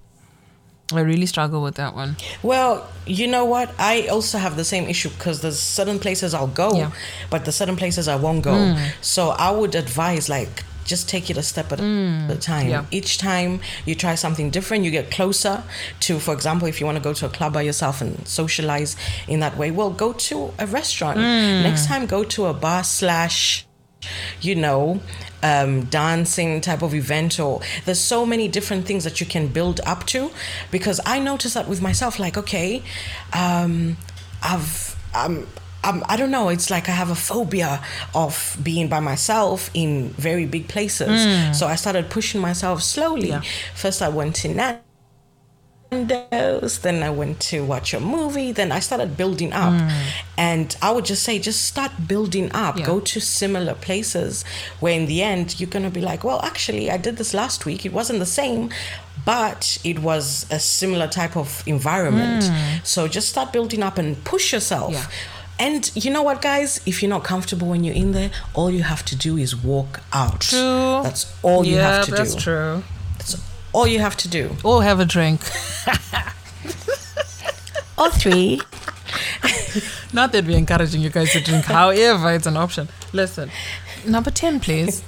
[0.92, 2.16] I really struggle with that one.
[2.42, 3.72] well, you know what?
[3.78, 6.90] I also have the same issue because there's certain places I'll go, Yeah.
[7.30, 8.52] but there's certain places I won't go.
[8.52, 8.92] Mm.
[9.00, 12.40] So I would advise like just take it a step at a mm.
[12.40, 12.68] time.
[12.68, 12.84] Yeah.
[12.90, 15.62] Each time you try something different, you get closer
[16.00, 18.96] to, for example, if you want to go to a club by yourself and socialize
[19.26, 21.18] in that way, well, go to a restaurant.
[21.18, 21.62] Mm.
[21.62, 23.66] Next time, go to a bar slash
[24.40, 25.00] you know,
[25.42, 29.80] um, dancing type of event, or there's so many different things that you can build
[29.86, 30.30] up to.
[30.70, 32.82] Because I noticed that with myself, like, okay,
[33.32, 33.96] um,
[34.42, 35.46] I've, um,
[35.82, 37.82] um, I don't know, it's like I have a phobia
[38.14, 41.58] of being by myself in very big places.
[41.58, 43.28] So I started pushing myself slowly.
[43.28, 43.42] Yeah.
[43.74, 44.83] First, I went to Nat
[45.94, 46.78] windows.
[46.80, 48.52] Then I went to watch a movie.
[48.52, 49.72] Then I started building up.
[49.72, 49.88] Hmm.
[50.36, 52.78] And I would just say, just start building up.
[52.78, 52.86] Yeah.
[52.86, 54.44] Go to similar places
[54.80, 57.66] where in the end you're going to be like, well, actually, I did this last
[57.66, 57.84] week.
[57.86, 58.70] It wasn't the same,
[59.24, 62.44] but it was a similar type of environment.
[62.44, 62.84] Hmm.
[62.84, 64.92] So just start building up and push yourself.
[64.92, 65.06] Yeah.
[65.56, 66.80] And you know what, guys?
[66.84, 70.00] If you're not comfortable when you're in there, all you have to do is walk
[70.12, 70.40] out.
[70.40, 71.00] True.
[71.04, 72.40] That's all you yeah, have to that's do.
[72.40, 72.82] true.
[73.74, 74.54] That's all you have to do.
[74.62, 75.40] Or have a drink.
[77.96, 78.60] Or three.
[80.12, 82.88] Not that we're encouraging you guys to drink, however, it's an option.
[83.12, 83.50] Listen,
[84.04, 85.04] number 10, please.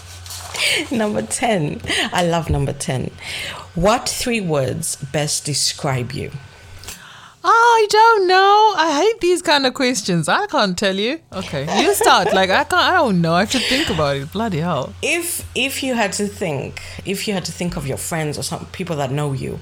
[0.90, 1.82] number 10.
[2.12, 3.10] I love number 10.
[3.74, 6.30] What three words best describe you?
[7.50, 8.74] Oh, I don't know.
[8.76, 10.28] I hate these kind of questions.
[10.28, 11.20] I can't tell you.
[11.32, 12.34] Okay, you start.
[12.34, 12.82] Like I can't.
[12.82, 13.32] I don't know.
[13.32, 14.30] I have to think about it.
[14.32, 14.92] Bloody hell.
[15.02, 18.42] If if you had to think, if you had to think of your friends or
[18.42, 19.58] some people that know you,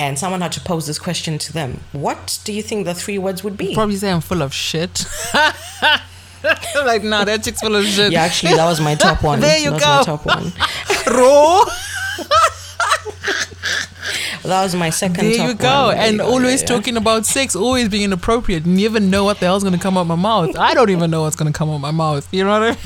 [0.00, 3.18] and someone had to pose this question to them, what do you think the three
[3.18, 3.72] words would be?
[3.72, 5.04] Probably say I'm full of shit.
[6.84, 8.10] like nah, that chick's full of shit.
[8.10, 9.38] yeah, actually, that was my top one.
[9.38, 9.86] There you that go.
[9.98, 10.52] Was my top one.
[11.16, 11.64] Raw.
[14.48, 15.26] That was my second.
[15.26, 15.86] There you go.
[15.86, 15.96] one.
[15.96, 18.66] And always yeah, talking about sex, always being inappropriate.
[18.66, 20.56] You never know what the hell's gonna come out my mouth.
[20.56, 22.26] I don't even know what's gonna come out my mouth.
[22.32, 22.78] You know what I mean?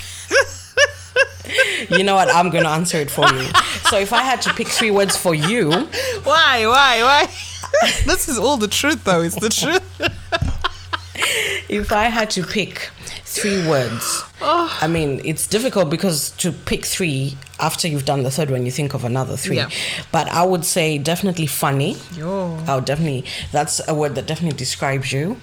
[1.91, 2.35] You know what?
[2.35, 3.45] I'm going to answer it for you.
[3.91, 6.67] So if I had to pick three words for you, Why?
[6.67, 7.03] Why?
[7.03, 7.27] Why?
[8.07, 9.23] this is all the truth, though.
[9.23, 9.83] It's the truth.
[11.69, 12.91] if I had to pick
[13.33, 14.25] three words.
[14.41, 18.73] I mean, it's difficult because to pick three after you've done the third one, you
[18.73, 19.57] think of another three.
[19.57, 19.71] Yeah.
[20.11, 21.97] But I would say definitely funny.
[22.17, 22.57] Yo.
[22.69, 25.37] Would definitely, that's a word that definitely describes you.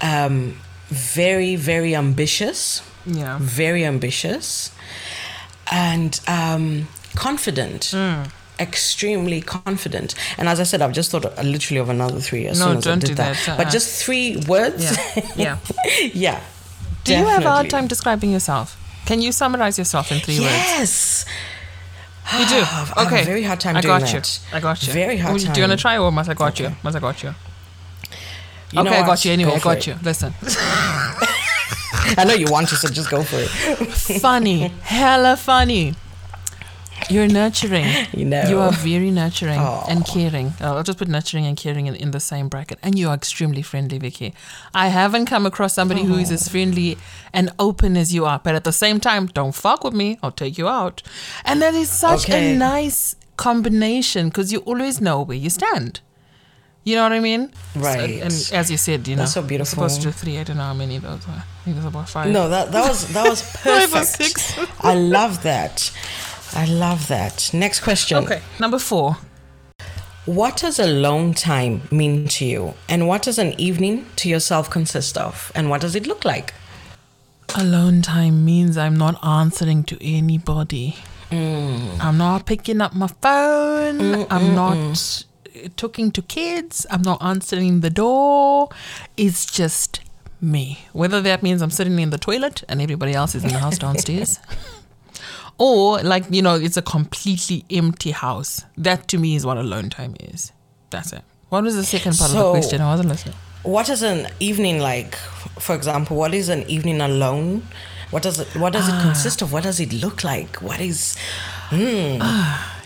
[0.00, 2.82] Um, very, very ambitious.
[3.06, 3.38] Yeah.
[3.40, 4.70] Very ambitious.
[5.70, 7.92] And um, confident.
[7.94, 8.24] Hmm.
[8.58, 10.14] Extremely confident.
[10.36, 12.76] And as I said, I've just thought uh, literally of another three as No, soon
[12.78, 13.36] as I did do that.
[13.46, 14.84] that, But just three words.
[14.84, 15.26] Yeah.
[15.36, 15.58] Yeah.
[16.12, 16.40] yeah.
[17.04, 18.76] Do you have a hard time describing yourself?
[19.06, 20.52] Can you summarize yourself in three words?
[20.52, 21.24] Yes.
[22.38, 22.54] You do.
[22.60, 23.24] I have a Okay.
[23.24, 24.20] very hard time I got you.
[24.20, 24.40] that.
[24.52, 24.92] I got you.
[24.92, 26.70] Very hard Do you want to try or must I got you?
[26.82, 27.34] Must I got you?
[28.72, 29.50] You okay, I got you anyway.
[29.50, 29.86] Go I got it.
[29.88, 29.96] you.
[30.02, 30.32] Listen.
[32.18, 33.48] I know you want to, so just go for it.
[34.20, 34.68] funny.
[34.82, 35.94] Hella funny.
[37.10, 37.86] You're nurturing.
[38.20, 38.42] You know.
[38.48, 39.86] You are very nurturing Aw.
[39.88, 40.48] and caring.
[40.60, 42.78] Uh, I'll just put nurturing and caring in, in the same bracket.
[42.82, 44.34] And you are extremely friendly, Vicky.
[44.74, 46.98] I haven't come across somebody who is as friendly
[47.32, 48.40] and open as you are.
[48.42, 50.18] But at the same time, don't fuck with me.
[50.22, 51.02] I'll take you out.
[51.44, 52.54] And that is such Okay.
[52.54, 56.00] a nice combination because you always know where you stand.
[56.84, 57.52] You know what I mean?
[57.74, 58.20] So- Right.
[58.22, 60.38] and as you said, you know, That's so you're supposed to do three.
[60.38, 61.34] I don't know how many those were.
[61.34, 62.30] I think it was about five.
[62.30, 64.40] No, that that was that was Five or perfect.
[64.40, 64.58] six.
[64.80, 65.90] I love that.
[66.54, 67.50] I love that.
[67.52, 68.18] Next question.
[68.24, 68.40] Okay.
[68.58, 69.18] Number four.
[70.26, 72.74] What does alone time mean to you?
[72.88, 75.50] And what does an evening to yourself consist of?
[75.54, 76.54] And what does it look like?
[77.56, 80.96] Alone time means I'm not answering to anybody.
[81.30, 81.98] Mm.
[82.00, 84.26] I'm not picking up my phone.
[84.30, 85.24] I'm not
[85.56, 86.86] uh, talking to kids.
[86.90, 88.68] I'm not answering the door.
[89.16, 90.00] It's just
[90.40, 90.86] me.
[90.92, 93.78] Whether that means I'm sitting in the toilet and everybody else is in the house
[93.78, 94.38] downstairs.
[95.60, 98.64] Or like, you know, it's a completely empty house.
[98.78, 100.52] That to me is what alone time is.
[100.88, 101.22] That's it.
[101.50, 102.80] What was the second part of the question?
[102.80, 103.34] I wasn't listening.
[103.62, 105.14] What is an evening like?
[105.66, 107.62] For example, what is an evening alone?
[108.10, 108.98] What does it what does Ah.
[108.98, 109.52] it consist of?
[109.52, 110.56] What does it look like?
[110.62, 111.16] What is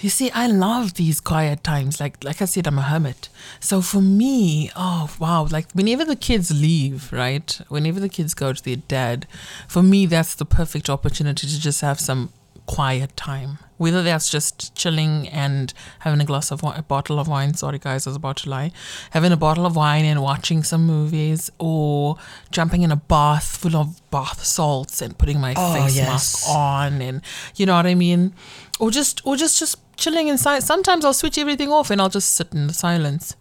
[0.02, 2.00] You see, I love these quiet times.
[2.00, 3.28] Like like I said, I'm a hermit.
[3.60, 7.58] So for me, oh wow, like whenever the kids leave, right?
[7.68, 9.26] Whenever the kids go to their dad,
[9.68, 12.30] for me that's the perfect opportunity to just have some
[12.66, 13.58] quiet time.
[13.76, 17.54] Whether that's just chilling and having a glass of wine, a bottle of wine.
[17.54, 18.70] Sorry, guys, I was about to lie.
[19.10, 22.16] Having a bottle of wine and watching some movies, or
[22.52, 26.08] jumping in a bath full of bath salts and putting my Oh, face yes.
[26.08, 27.20] mask on, and
[27.56, 28.32] you know what I mean,
[28.78, 30.62] or just or just just chilling inside.
[30.62, 33.36] Sometimes I'll switch everything off and I'll just sit in the silence.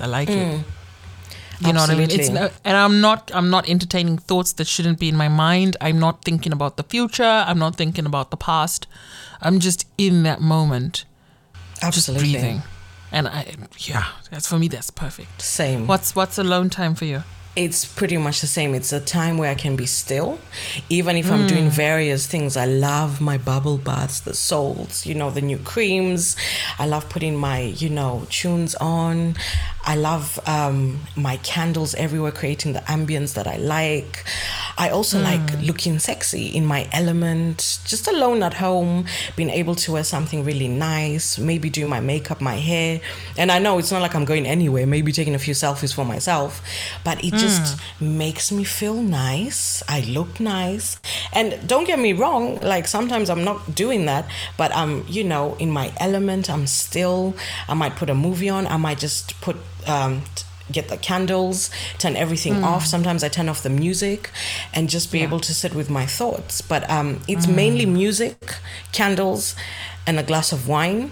[0.00, 0.56] I like it.
[0.58, 0.81] Hmm.
[1.66, 2.10] You know what I mean?
[2.10, 2.40] It's Absolutely.
[2.40, 5.76] no, and I'm not I'm not entertaining thoughts that shouldn't be in my mind.
[5.80, 7.22] I'm not thinking about the future.
[7.22, 8.86] I'm not thinking about the past.
[9.40, 11.04] I'm just in that moment,
[11.82, 12.62] absolutely just breathing.
[13.12, 15.42] And I yeah, that's for me that's perfect.
[15.42, 15.86] same?
[15.86, 17.22] What's what's alone time for you?
[17.54, 18.74] It's pretty much the same.
[18.74, 20.38] It's a time where I can be still,
[20.88, 22.56] even if I'm doing various things.
[22.56, 26.34] I love my bubble baths, the salts, you know, the new creams.
[26.78, 29.36] I love putting my, you know, tunes on.
[29.84, 34.24] I love um, my candles everywhere, creating the ambience that I like.
[34.78, 39.92] I also like looking sexy in my element, just alone at home, being able to
[39.92, 43.00] wear something really nice, maybe do my makeup, my hair.
[43.36, 46.04] And I know it's not like I'm going anywhere, maybe taking a few selfies for
[46.04, 46.62] myself,
[47.04, 49.82] but it just makes me feel nice.
[49.88, 50.98] I look nice.
[51.32, 54.24] And don't get me wrong, like sometimes I'm not doing that,
[54.56, 57.34] but I'm, you know, in my element, I'm still,
[57.68, 61.70] I might put a movie on, I might just put, um, t- get the candles,
[61.98, 62.86] turn everything off.
[62.86, 64.30] Sometimes I turn off the music
[64.72, 66.62] and just be able to sit with my thoughts.
[66.62, 68.54] But um, it's mainly music,
[68.92, 69.54] candles,
[70.06, 71.10] and a glass of wine.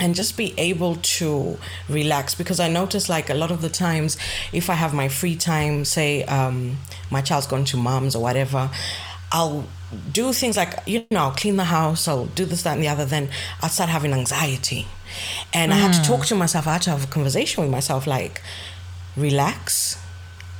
[0.00, 1.58] And just be able to
[1.88, 4.16] relax because I notice like a lot of the times
[4.52, 6.76] if I have my free time, say um,
[7.10, 8.70] my child's gone to mom's or whatever,
[9.32, 9.66] I'll
[10.12, 12.88] do things like you know I'll clean the house, I'll do this, that, and the
[12.88, 13.04] other.
[13.04, 13.28] Then
[13.60, 14.86] I'll start having anxiety,
[15.52, 16.66] and I had to talk to myself.
[16.68, 18.40] I had to have a conversation with myself, like
[19.16, 19.98] relax,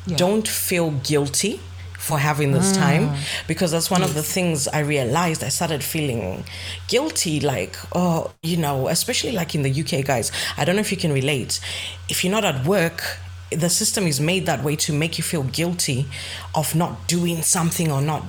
[0.06, 0.16] Yeah.
[0.16, 1.60] don't feel guilty
[2.08, 2.76] for having this mm.
[2.76, 3.04] time
[3.46, 5.44] because that's one of the things I realized.
[5.44, 6.44] I started feeling
[6.88, 10.32] guilty, like, oh, you know, especially like in the UK, guys.
[10.56, 11.60] I don't know if you can relate.
[12.08, 13.18] If you're not at work,
[13.50, 16.06] the system is made that way to make you feel guilty
[16.54, 18.22] of not doing something or not,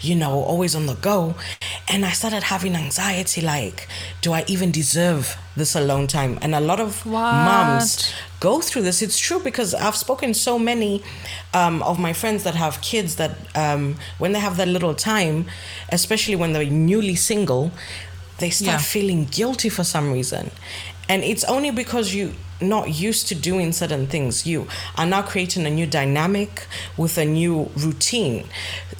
[0.00, 1.34] you know, always on the go.
[1.88, 3.88] And I started having anxiety like,
[4.20, 6.38] do I even deserve this alone time?
[6.40, 9.02] And a lot of moms go through this.
[9.02, 11.02] It's true because I've spoken so many
[11.52, 15.46] um, of my friends that have kids that um, when they have that little time,
[15.90, 17.72] especially when they're newly single,
[18.38, 18.78] they start Yeah.
[18.78, 20.50] feeling guilty for some reason.
[21.08, 24.46] And it's only because you not used to doing certain things.
[24.46, 28.46] You are now creating a new dynamic with a new routine.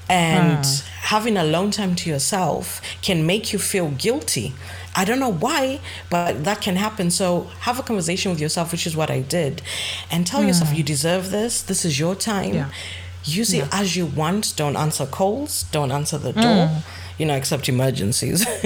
[0.08, 0.86] And hmm.
[1.02, 4.54] having alone time to yourself can make you feel guilty.
[4.96, 5.78] I don't know why,
[6.10, 7.10] but that can happen.
[7.10, 9.62] So have a conversation with yourself, which is what I did,
[10.10, 10.76] and tell yourself hmm.
[10.76, 11.62] you deserve this.
[11.62, 12.54] This is your time.
[12.54, 12.70] Yeah.
[13.24, 13.68] Use it Yeah.
[13.72, 14.54] as you want.
[14.56, 15.64] Don't answer calls.
[15.70, 16.66] Don't answer the door.
[16.66, 16.78] Hmm.
[17.18, 18.46] You know, except emergencies.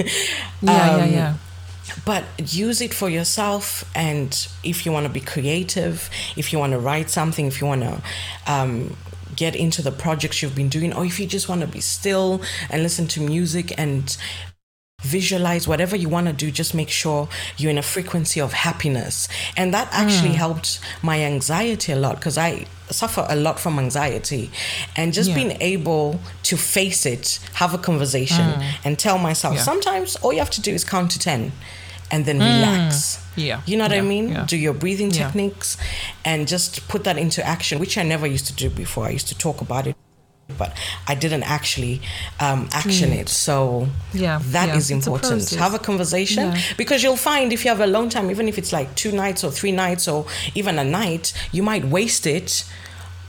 [0.61, 1.33] Yeah, yeah, Um, yeah.
[2.05, 6.71] But use it for yourself and if you want to be creative if you want
[6.73, 8.01] to write something if you want to
[8.47, 8.95] um,
[9.35, 12.41] get into the projects you've been doing or if you just want to be still
[12.69, 14.17] and listen to music and
[15.05, 19.27] visualize whatever you want to do just make sure you're in a frequency of happiness
[19.55, 20.45] and that actually hmm.
[20.45, 24.49] helped my anxiety a lot because i suffer a lot from anxiety
[24.95, 25.35] and just Yeah.
[25.35, 28.61] being able to face it have a conversation hmm.
[28.85, 29.61] and tell myself Yeah.
[29.63, 31.51] sometimes all you have to do is count to 10
[32.11, 32.43] and then hmm.
[32.43, 33.61] relax Yeah.
[33.65, 34.45] you know what i mean yeah.
[34.45, 35.25] do your breathing Yeah.
[35.25, 35.77] techniques
[36.23, 39.27] and just put that into action which i never used to do before i used
[39.27, 39.95] to talk about it
[40.57, 40.75] but
[41.07, 42.01] I didn't actually
[42.39, 43.29] um, action it.
[43.29, 45.31] So Yeah, that yeah, is it's a important.
[45.41, 45.59] process.
[45.59, 46.61] Have a conversation Yeah.
[46.77, 49.43] because you'll find if you have a long time, even if it's like two nights
[49.43, 52.63] or three nights or even a night, you might waste it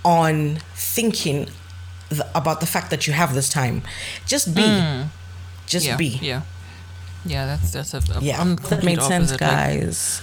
[0.04, 1.48] on thinking
[2.10, 3.82] th- about the fact that you have this time.
[4.26, 4.62] Just be.
[5.66, 5.88] Just Mm.
[5.90, 6.18] yeah, be.
[6.22, 6.42] Yeah.
[7.24, 10.22] Yeah, that's that's a, a Yeah, I'm that complete made sense, opposite, like, guys.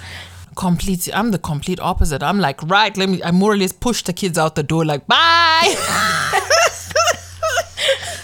[0.55, 2.23] Complete I'm the complete opposite.
[2.23, 4.85] I'm like, right, let me I more or less push the kids out the door
[4.85, 5.75] like, bye.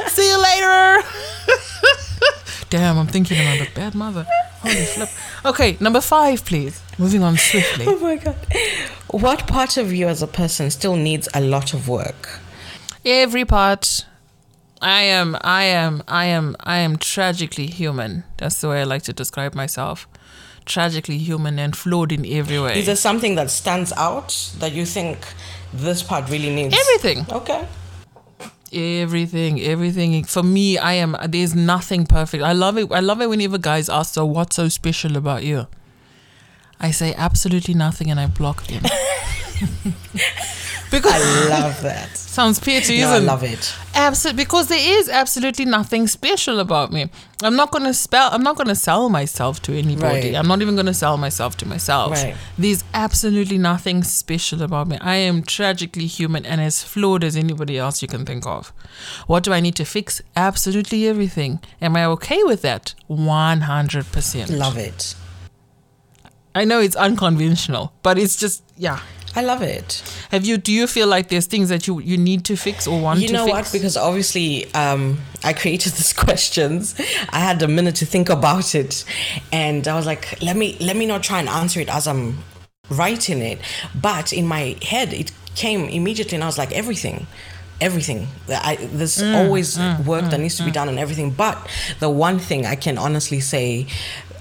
[0.08, 1.04] See you later.
[2.70, 4.28] Damn, I'm thinking I'm a bad mother.
[4.62, 5.10] Holy flip.
[5.46, 6.82] Okay, number five, please.
[6.98, 7.86] Moving on swiftly.
[7.90, 8.36] Oh my god.
[9.10, 12.40] What part of you as a person still needs a lot of work?
[13.06, 14.06] Every part.
[14.82, 18.24] I am, I am, I am, I am tragically human.
[18.38, 20.08] That's the way I like to describe myself.
[20.70, 22.80] Tragically human and flawed in every way.
[22.80, 25.18] Is there something that stands out that you think
[25.74, 26.76] this part really needs?
[26.80, 27.26] Everything.
[27.32, 27.66] Okay.
[28.72, 33.28] everything everything for me i am there's nothing perfect i love it i love it
[33.28, 35.66] whenever guys ask so what's so special about you
[36.80, 38.84] i say absolutely nothing and i block them
[40.92, 42.18] because I love that.
[42.18, 43.74] sounds petty No, I love it.
[43.96, 47.10] absolutely because there is absolutely nothing special about me
[47.44, 50.36] i'm not going to spell i'm not to sell myself to anybody Right.
[50.36, 52.36] i'm not even going to sell myself to myself Right.
[52.58, 57.78] there's absolutely nothing special about me i am tragically human and as flawed as anybody
[57.78, 58.72] else you can think of
[59.28, 64.78] what do i need to fix absolutely everything am i okay with that 100% Love
[64.78, 65.16] it.
[66.56, 69.00] i know it's unconventional but it's just yeah
[69.36, 70.02] I love it.
[70.32, 73.00] have you do you feel like there's things that you you need to fix or
[73.02, 73.32] want to fix?
[73.32, 73.80] You to know fix what?
[73.80, 76.96] Because obviously, um, I created these questions.
[77.30, 79.06] I had a minute to think about it,
[79.52, 82.40] and I was like, let me let me not try and answer it as I'm
[82.90, 83.60] writing it.
[84.00, 87.28] But in my head, it came immediately, and I was like, everything.
[87.82, 88.28] Everything.
[88.50, 91.32] I, there's mm, always mm, work that mm, needs to be done and everything.
[91.32, 91.66] But
[92.02, 93.88] the one thing I can honestly say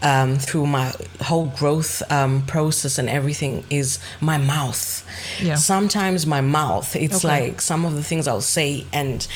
[0.03, 5.05] um, through my whole growth um, process and everything is my mouth.
[5.43, 5.57] Yeah.
[5.57, 7.49] Sometimes my mouth, it's Okay.
[7.51, 9.27] like some of the things I'll say and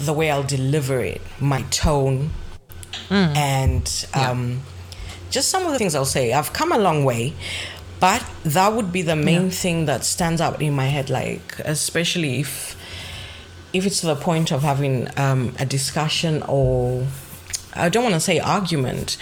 [0.00, 2.30] the way I'll deliver it, my tone,
[3.10, 4.06] and Mm.
[4.16, 4.30] Yeah.
[4.30, 4.62] um,
[5.30, 6.32] just some of the things I'll say.
[6.32, 7.34] I've come a long way,
[8.00, 9.50] but that would be the main Yeah.
[9.50, 11.10] thing that stands out in my head.
[11.10, 12.76] Like, especially if
[13.74, 17.06] if it's to the point of having um, a discussion or
[17.74, 19.16] I don't want to say argument,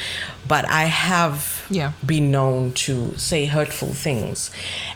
[0.48, 1.92] but I have Yeah.
[2.04, 4.50] been known to say hurtful things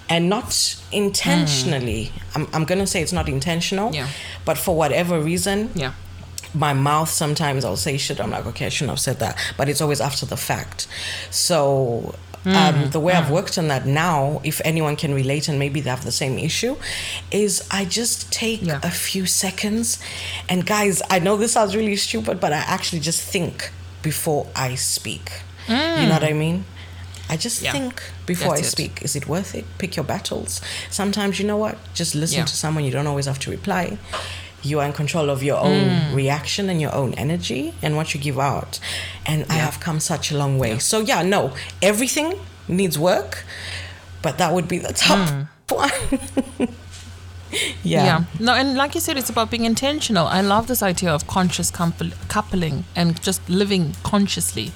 [0.09, 2.13] and not intentionally.
[2.15, 2.37] Mm.
[2.37, 4.09] I'm, I'm going to say it's not intentional, Yeah.
[4.45, 5.93] but for whatever reason, yeah
[6.53, 8.19] my mouth sometimes I'll say shit.
[8.21, 10.89] I'm like, okay, I shouldn't have said that, but it's always after the fact.
[11.31, 15.59] So Mm, um, the way I've worked on that now, if anyone can relate and
[15.59, 16.77] maybe they have the same issue,
[17.31, 18.81] is I just take Yeah.
[18.83, 19.99] a few seconds,
[20.49, 23.71] and guys, I know this sounds really stupid, but I actually just think
[24.03, 25.31] before I speak.
[25.69, 26.65] You know what I mean?
[27.29, 27.65] I just Mm.
[27.65, 27.73] Yeah.
[27.73, 28.71] think before That's I it.
[28.71, 29.03] speak.
[29.03, 29.65] Is it worth it?
[29.79, 30.61] Pick your battles.
[30.91, 31.77] Sometimes you know what?
[31.95, 32.45] Just listen Yeah.
[32.47, 32.85] to someone.
[32.85, 33.99] You don't always have to reply.
[34.63, 36.15] You are in control of your own Mm.
[36.15, 38.79] reaction and your own energy and what you give out.
[39.27, 40.79] And I have come such a long way.
[40.79, 42.35] So yeah, no, everything
[42.69, 43.45] needs work,
[44.23, 45.29] but that would be the top
[45.69, 45.91] one.
[47.83, 48.05] yeah.
[48.05, 48.25] Yeah.
[48.39, 50.27] No, and like you said, it's about being intentional.
[50.27, 54.73] I love this idea of conscious coupling and just living consciously.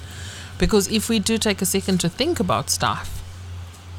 [0.57, 3.21] Because if we do take a second to think about stuff,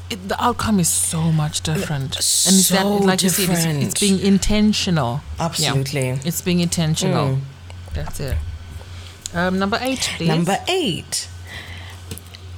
[0.09, 2.15] it, the outcome is so much different.
[2.15, 3.83] and it's that, So like you said, it's, different.
[3.83, 5.21] it's being intentional.
[5.37, 5.45] Yeah.
[5.45, 6.09] Absolutely.
[6.25, 7.35] It's being intentional.
[7.35, 7.41] Mm.
[7.93, 8.37] That's it.
[9.33, 10.27] Um, number eight, please.
[10.27, 11.27] Number eight.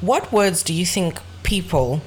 [0.01, 2.01] What words do you think people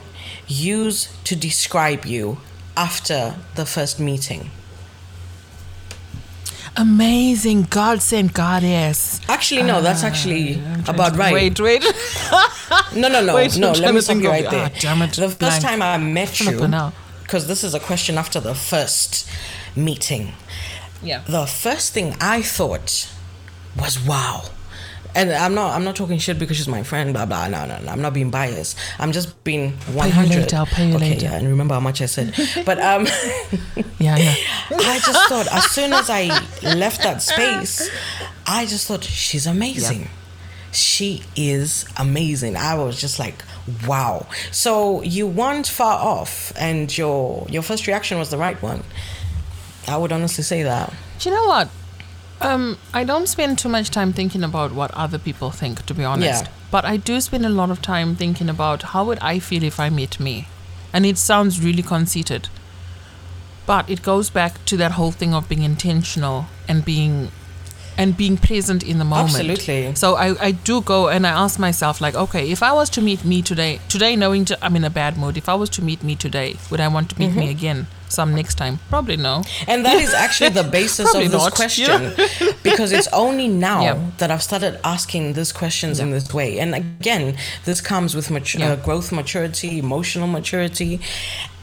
[0.46, 2.38] use to describe you
[2.76, 4.50] after the first meeting?
[6.76, 9.20] Amazing God sent goddess.
[9.28, 11.32] Actually, no, that's actually about right.
[11.34, 11.84] Wait, wait.
[12.94, 13.72] No, no, no, Wait, no.
[13.72, 14.70] Let me to stop you right there.
[14.72, 15.62] Ah, damn it, The first blank.
[15.62, 16.58] time I met you,
[17.22, 19.28] because this is a question after the first
[19.76, 20.32] meeting.
[21.02, 21.22] yeah.
[21.26, 23.10] The first thing I thought
[23.76, 24.44] was wow.
[25.14, 27.48] And I'm not I'm not talking shit because she's my friend, blah blah.
[27.48, 27.92] No, no, no.
[27.92, 28.78] I'm not being biased.
[28.98, 30.30] I'm just being 100.
[30.36, 31.26] later, I'll pay you okay, later.
[31.26, 32.34] yeah, and remember how much I said.
[32.64, 33.06] But um
[33.98, 34.34] Yeah, yeah.
[34.70, 36.28] I just thought as soon as I
[36.62, 37.90] left that space,
[38.46, 40.08] I just thought she's amazing.
[40.72, 42.56] She is amazing.
[42.56, 43.44] I was just like,
[43.86, 44.26] wow.
[44.50, 48.82] So you weren't far off, and your your first reaction was the right one.
[49.86, 50.90] I would honestly say that.
[51.18, 51.68] Do you know what?
[52.44, 56.04] Um, I don't spend too much time thinking about what other people think, to be
[56.04, 56.44] honest.
[56.44, 56.50] Yeah.
[56.70, 59.78] But I do spend a lot of time thinking about how would I feel if
[59.78, 60.48] I met me.
[60.92, 62.48] And it sounds really conceited.
[63.66, 67.30] But it goes back to that whole thing of being intentional and being
[68.02, 69.30] and being present in the moment.
[69.30, 69.94] Absolutely.
[70.02, 73.00] So I, I do go and I ask myself like, okay, if I was to
[73.08, 75.82] meet me today, today knowing to, I'm in a bad mood, if I was to
[75.90, 77.38] meet me today, would I want to meet Mm-hmm.
[77.38, 78.74] me again some next time?
[78.90, 79.34] Probably no.
[79.66, 82.12] And that is actually the basis of this not, question
[82.68, 84.10] because it's only now Yeah.
[84.18, 86.50] that I've started asking these questions in this way.
[86.62, 88.72] And again, this comes with Yeah.
[88.72, 91.00] uh, growth maturity, emotional maturity.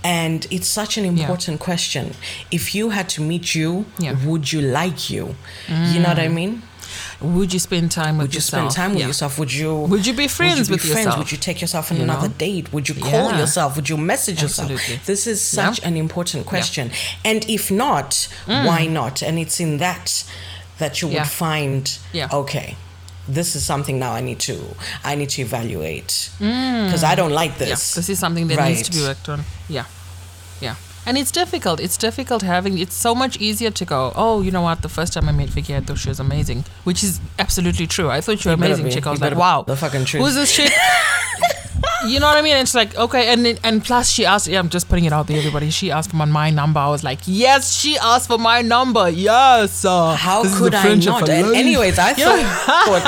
[0.03, 2.13] And it's such an important question.
[2.51, 4.15] If you had to meet you, Yeah.
[4.25, 5.35] would you like you?
[5.67, 6.61] You know what I mean?
[7.21, 9.07] Would you spend time with Would you spend time with Yeah.
[9.07, 9.37] yourself?
[9.37, 9.75] Would you?
[9.75, 11.05] Would you be friends would you with be friends?
[11.05, 11.17] yourself?
[11.19, 12.33] Would you take yourself on You another know?
[12.37, 12.71] date?
[12.73, 13.39] Would you call Yeah.
[13.39, 13.75] yourself?
[13.75, 14.71] Would you message yourself?
[15.05, 15.87] This is such Yeah.
[15.89, 16.91] an important question.
[17.25, 19.21] And if not, why not?
[19.21, 20.23] And it's in that
[20.79, 21.19] that you would Mm.
[21.19, 21.23] Yeah.
[21.25, 22.27] find Yeah.
[22.31, 22.75] okay.
[23.29, 24.57] This is something now I need to
[25.03, 26.85] I need to evaluate mm.
[26.85, 27.93] because I don't like Yeah, this.
[27.93, 29.43] this is something that needs to be worked on.
[29.67, 29.85] Yeah,
[30.61, 30.75] yeah.
[31.05, 31.79] And it's difficult.
[31.79, 32.77] It's difficult having.
[32.77, 34.11] It's so much easier to go.
[34.15, 34.81] Oh, you know what?
[34.81, 38.09] The first time I met Vicky, I thought she was amazing, which is absolutely true.
[38.09, 39.07] I thought you were amazing, chick.
[39.07, 40.23] I was like, wow, The fucking truth.
[40.23, 40.71] Who's this chick?
[42.07, 42.57] you know what I mean?
[42.57, 44.47] It's like okay, and and plus she asked.
[44.47, 45.69] Yeah, I'm just putting it out there, everybody.
[45.69, 46.79] She asked for my, my number.
[46.79, 49.09] I was like, yes, she asked for my number.
[49.09, 49.83] Yes.
[49.85, 51.29] uh, How could I not?
[51.29, 53.03] And anyways, I thought,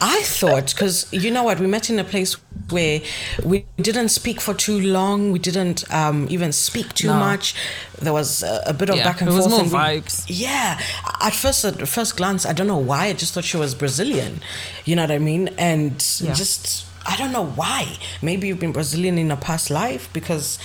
[0.00, 2.34] I thought, because you know what, we met in a place
[2.70, 3.00] where
[3.44, 5.30] we didn't speak for too long.
[5.32, 7.18] We didn't um, even speak too No.
[7.18, 7.54] much.
[8.00, 9.50] There was a, a bit of Yeah, back and it was forth.
[9.52, 10.24] more and we- vibes.
[10.28, 10.80] yeah.
[11.20, 13.06] At first, at first glance, I don't know why.
[13.06, 14.40] I just thought she was Brazilian.
[14.84, 15.48] You know what I mean?
[15.58, 16.32] And Yeah.
[16.32, 17.98] just, I don't know why.
[18.22, 20.58] Maybe you've been Brazilian in a past life because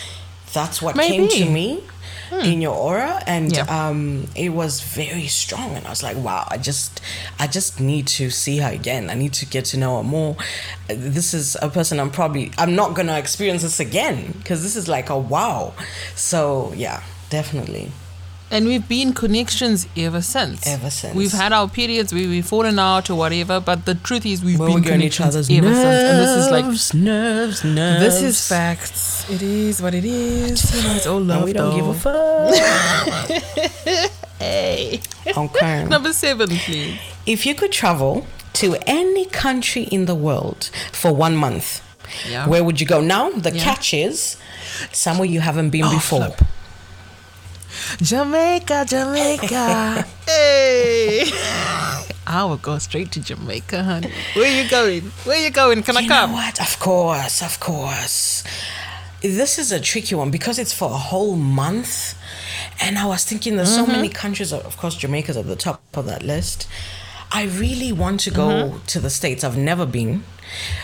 [0.54, 1.28] that's what Maybe.
[1.28, 1.84] came to me
[2.44, 3.22] in your aura.
[3.28, 3.66] And Yeah.
[3.90, 5.76] um it was very strong.
[5.76, 7.02] And i was like wow i just
[7.40, 9.10] i just need to see her again.
[9.10, 10.36] I need to get to know her more.
[10.88, 14.88] This is a person i'm probably i'm not gonna experience this again because this is
[14.88, 15.74] like a wow.
[16.16, 17.92] So yeah definitely
[18.50, 20.66] And we've been connections ever since.
[20.66, 21.14] Ever since.
[21.14, 24.74] We've had our periods we've fallen out or whatever, but the truth is we've Well,
[24.74, 26.04] been going each connections other's ever since.
[26.10, 29.30] And this is like nerves nerves this is facts.
[29.30, 30.74] It is what it is.
[30.76, 31.38] You know, it's all love.
[31.38, 32.54] and we don't give a fuck
[34.40, 35.02] Hey.
[35.36, 36.98] okay Number seven, please.
[37.26, 41.82] if you could travel to any country in the world for one month
[42.30, 42.48] Yeah.
[42.48, 43.64] where would you go now the Yeah.
[43.64, 44.38] catch is
[44.94, 46.42] somewhere you haven't been Oh, before flip.
[48.02, 50.06] Jamaica, Jamaica.
[50.28, 51.26] hey.
[52.30, 54.12] I will go straight to Jamaica, honey.
[54.34, 55.04] Where you going?
[55.24, 55.82] Where you going?
[55.84, 56.34] Can I come?
[56.34, 58.44] what of course of course
[59.22, 62.16] this is a tricky one because it's for a whole month
[62.80, 63.86] and i was thinking there's Mm-hmm.
[63.86, 66.68] so many countries of course jamaica's at the top of that list
[67.32, 68.86] i really want to go Mm-hmm.
[68.86, 70.24] to the states i've never been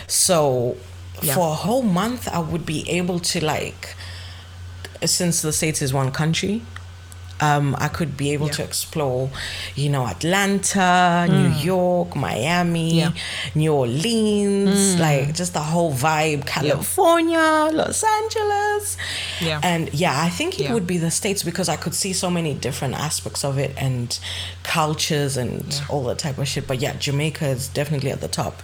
[0.08, 0.76] so
[1.22, 1.34] Yeah.
[1.34, 3.94] for a whole month i would be able to like
[5.04, 6.62] since the states is one country
[7.40, 8.52] um, I could be able Yeah.
[8.54, 9.30] to explore,
[9.74, 12.96] you know, Atlanta, New York, Miami, Mm.
[12.96, 13.10] Yeah.
[13.54, 18.96] New Orleans, like just the whole vibe, California, Los Angeles.
[19.40, 19.60] Yeah.
[19.62, 20.74] And yeah, I think it Yeah.
[20.74, 24.18] would be the States because I could see so many different aspects of it and
[24.62, 26.66] cultures and all that type of shit.
[26.66, 28.62] But yeah, Jamaica is definitely at the top.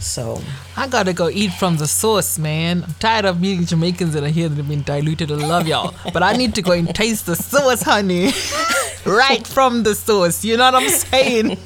[0.00, 0.42] So
[0.76, 2.84] I gotta go eat from the source, man.
[2.84, 5.30] I'm tired of meeting Jamaicans that are here that have been diluted.
[5.32, 5.94] I love y'all.
[6.12, 8.03] But I need to go and taste the source, honey.
[9.06, 10.44] right from the source.
[10.44, 11.50] You know what I'm saying?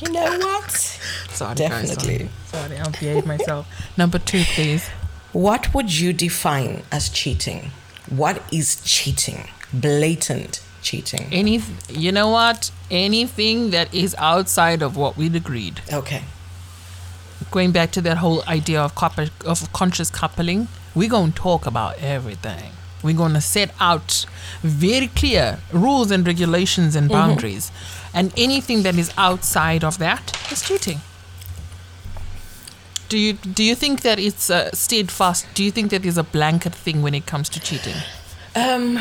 [0.00, 0.70] you know what?
[0.70, 2.18] Sorry, Definitely.
[2.18, 2.28] guys.
[2.46, 3.66] Sorry, sorry I'll behave myself.
[3.96, 4.88] Number two, please.
[5.32, 7.70] What would you define as cheating?
[8.08, 9.48] What is cheating?
[9.72, 11.26] Blatant cheating.
[11.32, 12.70] Any, you know what?
[12.90, 15.80] Anything that is outside of what we'd agreed.
[15.92, 16.22] Okay.
[17.50, 21.66] going back to that whole idea of copper, of conscious coupling, we're going to talk
[21.66, 22.70] about everything.
[23.04, 24.26] We're going to set out
[24.62, 27.70] very clear rules and regulations and boundaries.
[28.14, 31.00] And anything that is outside of that is cheating.
[33.08, 35.46] Do you do you think that it's uh, steadfast?
[35.54, 37.94] Do you think that there's a blanket thing when it comes to cheating?
[38.56, 38.98] Um,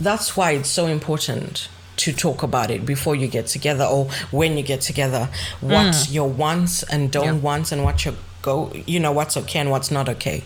[0.00, 4.56] that's why it's so important to talk about it before you get together or when
[4.58, 5.28] you get together.
[5.60, 7.34] What your wants and don't Mm.
[7.36, 7.40] Yeah.
[7.40, 10.44] wants and what your go, you know, what's okay and what's not okay.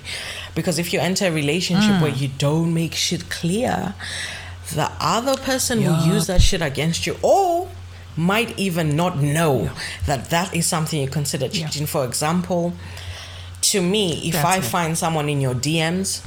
[0.55, 2.01] Because if you enter a relationship Mm.
[2.03, 3.95] where you don't make shit clear,
[4.75, 7.69] the other person will use that shit against you or
[8.17, 9.71] might even not know
[10.07, 11.69] that that is something you consider Yeah.
[11.69, 11.87] cheating.
[11.87, 12.73] For example,
[13.63, 14.65] to me, if That's I it.
[14.65, 16.21] find someone in your DMs,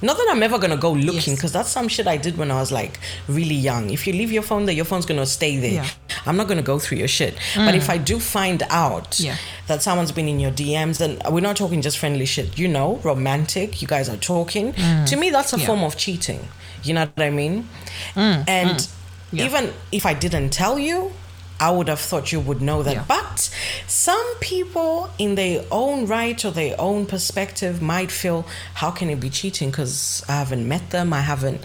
[0.00, 1.36] not that I'm ever gonna go looking, Yes.
[1.36, 2.98] because that's some shit I did when I was like
[3.28, 3.90] really young.
[3.90, 5.84] If you leave your phone there, your phone's gonna stay there.
[5.84, 5.86] Yeah.
[6.26, 7.36] I'm not gonna go through your shit.
[7.54, 9.36] But if I do find out Yeah.
[9.68, 12.96] That someone's been in your DMs, and we're not talking just friendly shit, you know,
[13.04, 14.72] romantic, you guys are talking.
[14.72, 15.06] Mm.
[15.06, 15.66] To me, that's a Yeah.
[15.66, 16.48] form of cheating.
[16.82, 17.68] You know what I mean?
[18.14, 18.44] Mm.
[18.48, 18.88] and mm.
[19.32, 19.44] Yeah.
[19.46, 21.12] even if I didn't tell you,
[21.60, 22.94] I would have thought you would know that.
[22.94, 23.04] Yeah.
[23.06, 23.48] But
[23.86, 28.44] some people, in their own right or their own perspective, might feel,
[28.74, 29.70] how can it be cheating?
[29.70, 31.60] Because I haven't met them, I haven't.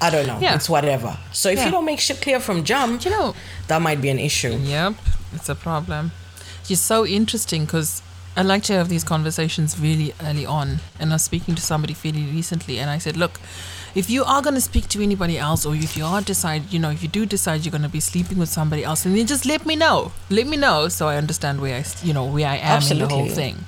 [0.00, 0.38] I don't know.
[0.40, 0.54] Yeah.
[0.54, 1.18] It's whatever.
[1.32, 1.66] So if Yeah.
[1.66, 3.34] you don't make shit clear from jump, You know,
[3.66, 4.56] that might be an issue.
[4.62, 4.94] Yep,
[5.34, 6.12] it's a problem.
[6.70, 8.02] It's so interesting because
[8.36, 10.78] I like to have these conversations really early on.
[11.00, 13.40] And I was speaking to somebody fairly recently, and I said, "Look,
[13.94, 16.78] if you are going to speak to anybody else, or if you are decide, you
[16.78, 19.26] know, if you do decide you're going to be sleeping with somebody else, and then
[19.26, 20.12] just let me know.
[20.30, 23.08] Let me know so I understand where I, you know, where I am in the
[23.08, 23.34] whole Absolutely.
[23.34, 23.64] thing."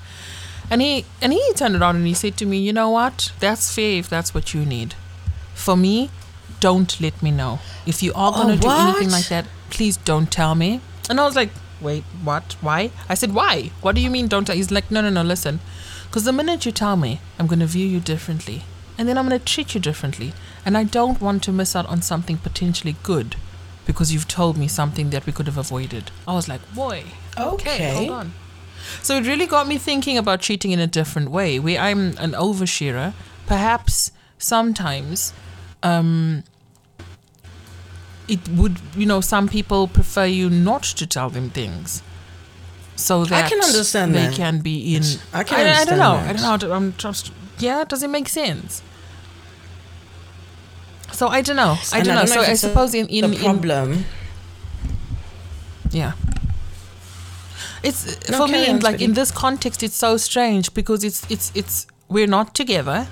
[0.70, 3.32] And he and he turned around and he said to me, "You know what?
[3.40, 4.94] That's fair if that's what you need.
[5.55, 6.11] For me,
[6.61, 7.59] don't let me know.
[7.86, 11.18] If you are going to Oh, do anything like that, please don't tell me." And
[11.18, 11.51] I was like,
[11.81, 12.57] "Wait, what?
[12.61, 13.70] Why?" I said, "Why?
[13.81, 14.55] What do you mean don't I?
[14.55, 15.22] He's like, "No, no, no.
[15.22, 15.61] Listen,
[16.07, 18.62] because the minute you tell me, I'm going to view you differently,
[18.99, 20.33] and then I'm going to treat you differently,
[20.64, 23.37] and I don't want to miss out on something potentially good."
[23.87, 26.11] Because you've told me something that we could have avoided.
[26.28, 27.03] I was like, boy,
[27.37, 27.93] Okay.
[27.95, 28.33] hold on.
[29.03, 32.33] So it really got me thinking about cheating in a different way, where I'm an
[32.33, 33.14] oversharer.
[33.47, 35.33] Perhaps sometimes
[35.83, 36.45] um,
[38.31, 42.03] it would, you know, some people prefer you not to tell them things.
[42.97, 44.35] So that I can understand they that.
[44.35, 45.03] can be in.
[45.33, 46.16] I can I, I don't know.
[46.16, 46.28] that.
[46.28, 46.49] I don't know.
[46.49, 47.33] how to- I'm just.
[47.59, 48.83] Yeah, does it make sense?
[51.12, 51.76] So I don't know.
[51.93, 52.24] I And don't know.
[52.26, 54.05] So I suppose in in, the in problem.
[55.91, 56.12] yeah.
[57.83, 61.51] It's No, for me in like in this context it's so strange because it's it's
[61.55, 63.09] it's we're not together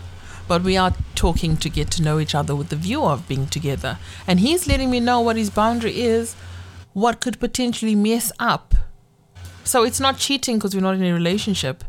[0.49, 3.47] but we are talking to get to know each other with the view of being
[3.47, 6.35] together and he's letting me know what his boundary is
[6.95, 8.75] what could potentially mess up
[9.65, 11.85] so it's not cheating because we're not in a relationship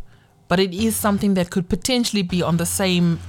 [0.48, 3.20] but it is something that could potentially be on the same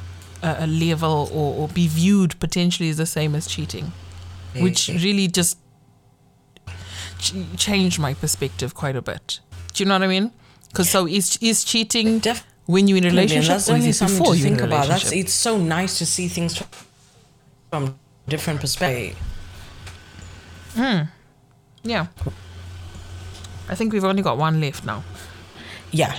[0.43, 3.93] uh, level or, or be viewed potentially as the same as cheating
[4.59, 5.59] which really just
[7.21, 9.41] ch- changed my perspective quite a bit.
[9.73, 10.33] Do you know what I mean?
[10.69, 13.91] Because so is is cheating Def- when you're in a relationship that's or is only
[13.91, 14.89] it something before to you're in think a about.
[14.89, 16.63] That's it's so nice to see things
[17.71, 17.99] from
[18.29, 19.17] different perspective.
[20.75, 21.03] hmm
[21.83, 22.07] yeah.
[23.69, 25.03] I think we've only got one left now.
[25.93, 26.15] Yeah,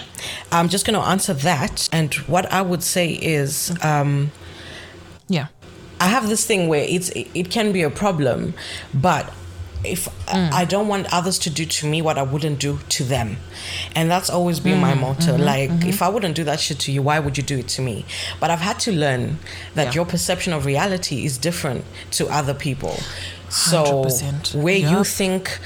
[0.52, 1.88] I'm just going to answer that.
[1.92, 4.32] And what I would say is, um,
[5.28, 5.48] Yeah.
[6.00, 8.54] I have this thing where it's it can be a problem,
[8.94, 9.32] but
[9.84, 10.52] if mm.
[10.52, 13.38] I don't want others to do to me what I wouldn't do to them,
[13.96, 15.34] and that's always been my mm-hmm, motto.
[15.34, 15.90] Mm-hmm, like, mm-hmm.
[15.90, 18.06] if I wouldn't do that shit to you, why would you do it to me?
[18.40, 19.40] But I've had to learn
[19.76, 19.94] that Yeah.
[19.94, 23.00] your perception of reality is different to other people.
[23.50, 24.56] So 100%.
[24.56, 25.60] where you think.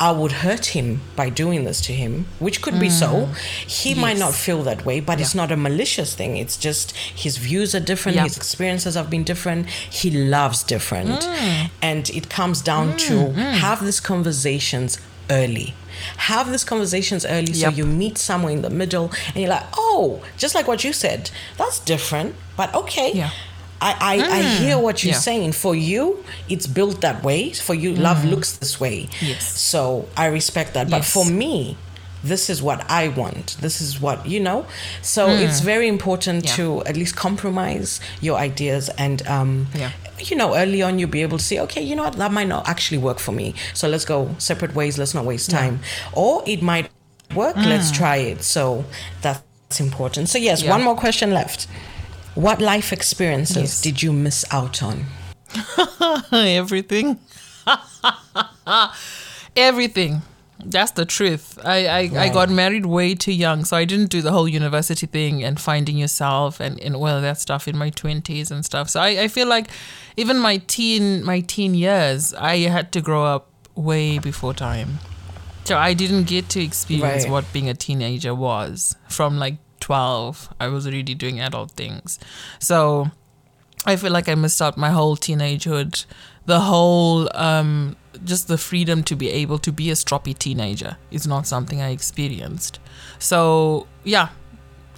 [0.00, 3.28] I would hurt him by doing this to him, which could be so.
[3.66, 4.44] He might not Mm.
[4.48, 6.36] Feel that way, but it's not a malicious thing.
[6.36, 8.24] It's just his views are different, Yep.
[8.28, 9.68] his experiences have been different.
[10.00, 11.20] He loves different.
[11.22, 11.70] Mm.
[11.82, 14.98] And it comes down to have these conversations
[15.30, 15.74] early.
[16.18, 20.22] Have these conversations early so you meet somewhere in the middle and you're like, oh,
[20.38, 23.10] just like what you said, that's different, but okay.
[23.12, 23.30] Yeah.
[23.80, 25.18] I, I, I hear what you're Yeah.
[25.20, 25.52] saying.
[25.52, 27.52] For you, it's built that way.
[27.52, 29.04] For you, love looks this way.
[29.20, 29.28] Mm.
[29.28, 29.60] Yes.
[29.60, 30.90] So I respect that.
[30.90, 31.76] But for me,
[32.24, 33.56] this is what I want.
[33.60, 34.66] This is what, you know?
[35.02, 36.48] So it's very important Hmm.
[36.48, 36.56] Yeah.
[36.56, 39.92] to at least compromise your ideas and, um, Yeah.
[40.18, 42.48] you know, early on you'll be able to say, okay, you know what, that might
[42.48, 43.54] not actually work for me.
[43.74, 44.98] So let's go separate ways.
[44.98, 45.78] Let's not waste time.
[46.12, 46.90] Or it might
[47.36, 47.54] work.
[47.56, 48.42] Let's try it.
[48.42, 48.84] So
[49.22, 50.28] that's important.
[50.28, 50.70] So, yes, Hmm.
[50.70, 51.68] One more question left.
[52.38, 53.80] What life experiences Yes.
[53.80, 55.06] did you miss out on?
[56.32, 57.18] Everything.
[59.56, 60.22] Everything.
[60.64, 61.58] That's the truth.
[61.64, 65.06] I, I, I got married way too young, so I didn't do the whole university
[65.06, 68.88] thing and finding yourself and, and all of that stuff in my twenties and stuff.
[68.90, 69.68] So I, I feel like
[70.16, 74.98] even my teen my teen years, I had to grow up way before time.
[75.64, 77.32] So I didn't get to experience Right.
[77.32, 78.96] what being a teenager was.
[79.08, 79.56] From like
[79.88, 82.18] twelve, I was already doing adult things.
[82.58, 83.10] So
[83.86, 86.04] I feel like I missed out my whole teenagehood,
[86.44, 91.26] the whole um, just the freedom to be able to be a stroppy teenager is
[91.26, 92.80] not something I experienced.
[93.18, 94.28] So yeah,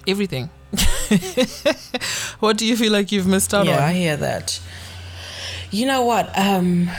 [0.05, 0.49] everything.
[2.41, 3.67] what do you feel like you've missed out on?
[3.67, 4.59] yeah, I hear that.
[5.71, 6.37] You know what?
[6.37, 6.91] Um,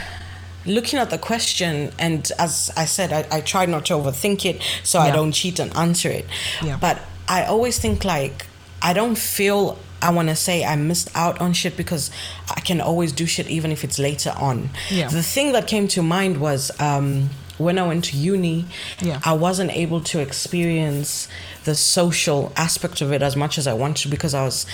[0.65, 4.63] looking at the question, and as I said, I, I try not to overthink it
[4.81, 6.25] so I don't cheat and answer it.
[6.63, 6.77] Yeah.
[6.81, 8.45] But I always think like,
[8.81, 12.11] I don't feel I want to say I missed out on shit because
[12.53, 14.69] I can always do shit even if it's later on.
[14.89, 15.07] Yeah.
[15.07, 18.65] The thing that came to mind was um, when I went to uni,
[18.99, 19.21] Yeah.
[19.23, 21.29] I wasn't able to experience
[21.63, 24.65] the social aspect of it as much as I wanted because I was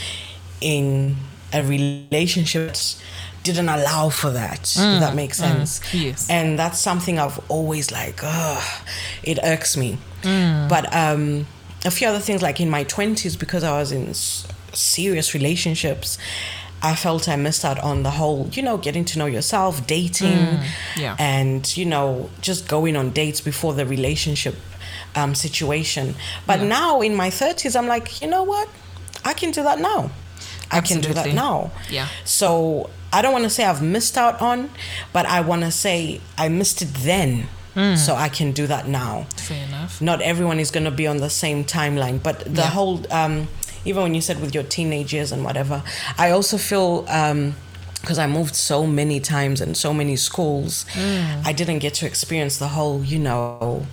[0.61, 1.15] in
[1.53, 2.95] a relationship that
[3.43, 4.61] didn't allow for that.
[4.61, 5.81] if that makes sense.
[5.93, 6.27] yes.
[6.29, 8.63] And that's something I've always like, ugh,
[9.21, 9.99] it irks me.
[10.23, 10.67] Mm.
[10.67, 11.45] But um,
[11.85, 14.13] a few other things like in my 20s, because I was in
[14.73, 16.17] serious relationships,
[16.81, 20.31] I felt I missed out on the whole, you know, getting to know yourself, dating,
[20.47, 20.63] Mm.
[20.97, 21.15] yeah.
[21.19, 24.55] and, you know, just going on dates before the relationship
[25.15, 26.15] um, situation.
[26.45, 28.69] But now in my 30s, I'm like, you know what?
[29.25, 30.11] I can do that now.
[30.71, 31.71] I can do that now.
[31.89, 32.07] Yeah.
[32.25, 34.69] So I don't want to say I've missed out on,
[35.11, 37.47] but I want to say I missed it then.
[37.79, 37.95] Hmm.
[37.95, 39.25] So I can do that now.
[39.37, 40.01] Fair enough.
[40.01, 42.69] Not everyone is going to be on the same timeline, but the Yeah.
[42.75, 43.47] whole, um,
[43.85, 45.81] even when you said with your teenage years and whatever,
[46.17, 47.05] I also feel.
[47.07, 47.55] Um,
[48.01, 51.41] because I moved so many times and so many schools, Hmm.
[51.49, 53.85] I didn't get to experience the whole, you know,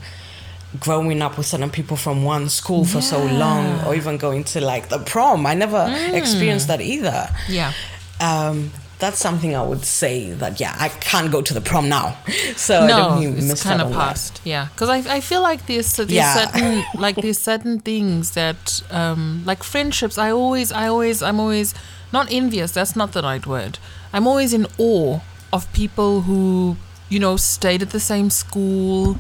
[0.79, 4.61] growing up with certain people from one school for so long, or even going to
[4.61, 5.45] like the prom.
[5.45, 5.83] I never
[6.13, 7.73] experienced that either Yeah.
[8.21, 12.17] um, that's something I would say that yeah I can't go to the prom now,
[12.57, 13.99] so no, it's kind of on that.
[13.99, 14.41] past.
[14.45, 16.35] Yeah, because I, I feel like there's, there's Yeah.
[16.47, 20.17] certain like there's certain things that um like friendships.
[20.19, 21.75] I always I always I'm always
[22.13, 22.73] not envious.
[22.73, 23.79] That's not the right word.
[24.13, 25.21] I'm always in awe
[25.53, 26.77] of people who
[27.09, 29.17] you know stayed at the same school.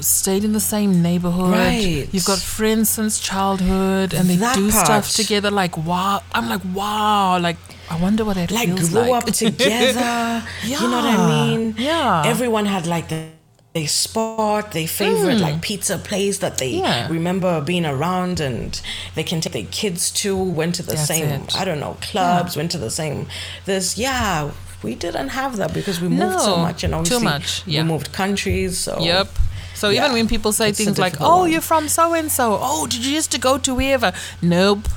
[0.00, 1.50] Stayed in the same neighborhood.
[1.50, 2.08] Right.
[2.12, 4.84] You've got friends since childhood, and they That do part.
[4.86, 5.50] stuff together.
[5.50, 7.36] Like wow, I'm like wow.
[7.40, 7.56] Like
[7.90, 9.22] I wonder what that Like feels grew like.
[9.24, 10.44] up together.
[10.64, 11.74] You know what I mean?
[11.78, 12.22] yeah.
[12.26, 13.28] Everyone had like the
[13.74, 15.62] their spot, their favorite like mm.
[15.62, 16.70] pizza place that they.
[16.70, 17.06] Yeah.
[17.08, 18.80] remember being around, and
[19.14, 20.36] they can take their kids to.
[20.36, 21.56] Went to the That's same it.
[21.56, 22.56] I don't know clubs.
[22.56, 23.26] Went to the same.
[23.66, 24.50] This yeah.
[24.82, 27.82] We didn't have that because we moved so much and too obviously much, yeah.
[27.82, 28.78] we moved countries.
[28.78, 29.28] So Yep.
[29.74, 31.50] So even when people say It's things like, "Oh, one.
[31.52, 34.88] you're from so and so," "Oh, did you used to go to wherever?" Nope,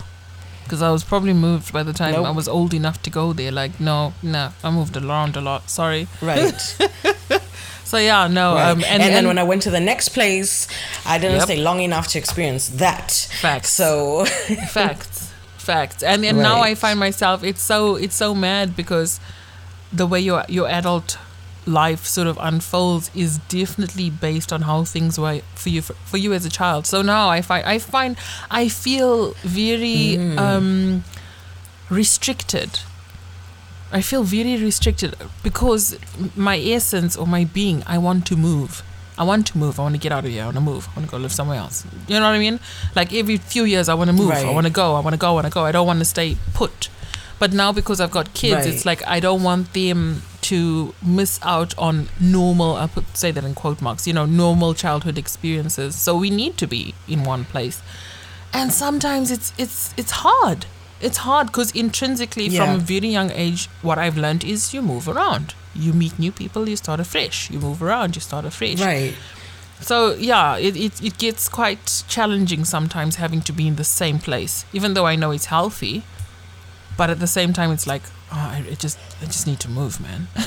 [0.72, 2.28] because I was probably moved by the time Nope.
[2.28, 3.52] I was old enough to go there.
[3.52, 5.70] Like, no, no, I moved around a lot.
[5.70, 6.08] Sorry.
[6.22, 6.78] right.
[7.84, 8.56] So yeah, no.
[8.56, 8.70] Right.
[8.70, 10.66] Um, and, then when I went to the next place,
[11.06, 11.44] I didn't Yep.
[11.44, 13.12] stay long enough to experience that.
[13.42, 13.70] Facts.
[13.74, 14.24] So
[14.70, 19.20] facts facts and and now i find myself it's so it's so mad because
[19.94, 21.20] the way your your adult
[21.72, 26.18] life sort of unfolds is definitely based on how things were for you for, for
[26.18, 28.18] you as a child so now i find i find
[28.50, 31.04] i feel very um
[31.90, 32.80] restricted
[33.94, 35.98] I feel very restricted because
[36.38, 38.84] my essence or my being, I want to move.
[39.18, 39.82] I want to move.
[39.82, 40.44] I want to get out of here.
[40.44, 40.88] I want to move.
[40.88, 41.86] I want to go live somewhere else.
[42.08, 42.62] You know what I mean?
[42.96, 44.30] Like every few years, I want to move.
[44.48, 44.96] I want to go.
[44.96, 45.28] I want to go.
[45.32, 45.66] I want to go.
[45.66, 46.88] I don't want to stay put.
[47.38, 50.22] But now because I've got kids, it's like I don't want them
[50.52, 52.76] to miss out on normal.
[52.76, 54.08] I put say that in quote marks.
[54.08, 55.96] You know, normal childhood experiences.
[55.96, 57.82] So we need to be in one place,
[58.54, 60.66] and sometimes it's it's it's hard.
[61.02, 65.08] It's hard because intrinsically, from a very young age, what I've learned is you move
[65.08, 65.56] around.
[65.74, 67.50] You meet new people, you start afresh.
[67.50, 68.80] You move around, you start afresh.
[68.82, 69.14] right.
[69.82, 74.20] So yeah, it, it it gets quite challenging sometimes having to be in the same
[74.20, 76.04] place, even though I know it's healthy.
[76.98, 80.00] But at the same time, it's like, oh, I, just I just need to move,
[80.02, 80.28] man.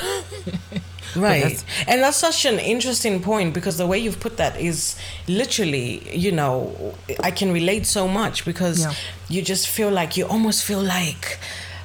[1.16, 1.42] Right.
[1.42, 4.96] that's- And that's such an interesting point because the way you've put that is
[5.28, 8.94] literally, you know, I can relate so much because Yeah.
[9.28, 11.38] you just feel like you almost feel like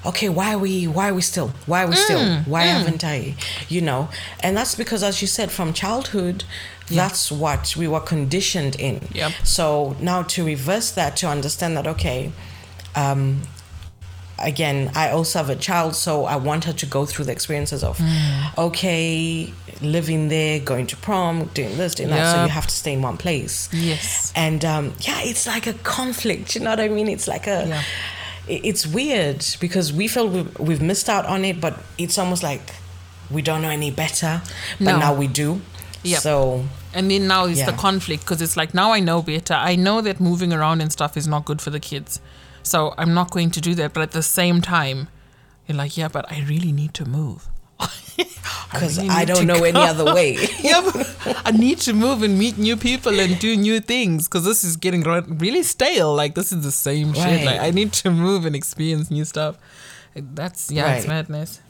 [0.06, 1.50] okay, why are we why are we still?
[1.68, 2.26] Why are we Mm, still?
[2.46, 3.36] Why haven't I?
[3.68, 4.10] You know?
[4.40, 6.44] And that's because as you said from childhood
[6.88, 9.08] that's what we were conditioned in.
[9.14, 9.32] Yep.
[9.44, 12.32] So now to reverse that to understand that okay,
[12.96, 13.42] um
[14.42, 17.84] again, I also have a child, so I want her to go through the experiences
[17.84, 18.58] of, mm.
[18.58, 22.36] okay, living there, going to prom, doing this, doing that.
[22.36, 23.70] So you have to stay in one place.
[23.74, 24.34] Yes.
[24.36, 26.56] And um, yeah, it's like a conflict.
[26.56, 27.08] You know what I mean?
[27.08, 27.68] It's like a.
[27.68, 27.84] Yeah.
[28.48, 32.74] It's weird because we feel we've, we've missed out on it, but it's almost like
[33.30, 34.42] we don't know any better,
[34.80, 34.98] but no.
[34.98, 35.62] now we do.
[36.02, 36.18] Yeah.
[36.18, 37.70] So and then now it's yeah.
[37.70, 39.54] the conflict because it's like now I know better.
[39.54, 42.20] I know that moving around and stuff is not good for the kids.
[42.70, 43.94] So I'm not going to do that.
[43.94, 45.08] But at the same time,
[45.66, 47.48] you're like, yeah, but I really need to move.
[48.72, 49.64] Because I, really I, don't know go.
[49.64, 50.38] any other way.
[50.60, 50.82] yeah,
[51.46, 54.78] I need to move and meet new people and do new things because this is
[54.78, 56.14] getting really stale.
[56.14, 57.40] Like this is the same right.
[57.40, 57.46] shit.
[57.46, 59.58] Like I need to move and experience new stuff.
[60.16, 60.98] That's yeah, right.
[60.98, 61.62] it's madness.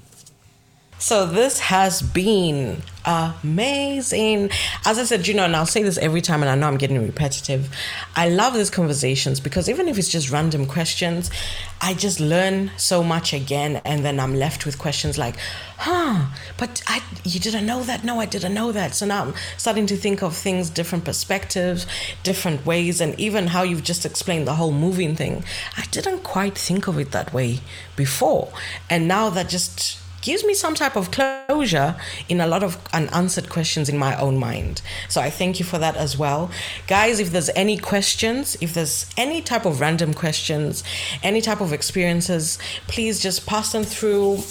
[1.01, 4.49] So this has been amazing.
[4.85, 6.77] As I said, you know, and I'll say this every time, and I know I'm
[6.77, 7.73] getting repetitive.
[8.17, 11.31] I love these conversations because even if it's just random questions,
[11.79, 15.37] I just learn so much again, and then I'm left with questions like,
[15.77, 16.25] "Huh?
[16.57, 18.03] But I, you didn't know that?
[18.03, 21.87] No, I didn't know that." So now I'm starting to think of things, different perspectives,
[22.23, 25.45] different ways, and even how you've just explained the whole moving thing.
[25.77, 27.61] I didn't quite think of it that way
[27.95, 28.51] before,
[28.89, 31.95] and now that just gives me some type of closure
[32.27, 34.81] in a lot of unanswered questions in my own mind.
[35.07, 36.51] So I thank you for that as well.
[36.87, 40.83] Guys, if there's any questions, if there's any type of random questions,
[41.23, 44.43] any type of experiences, please just pass them through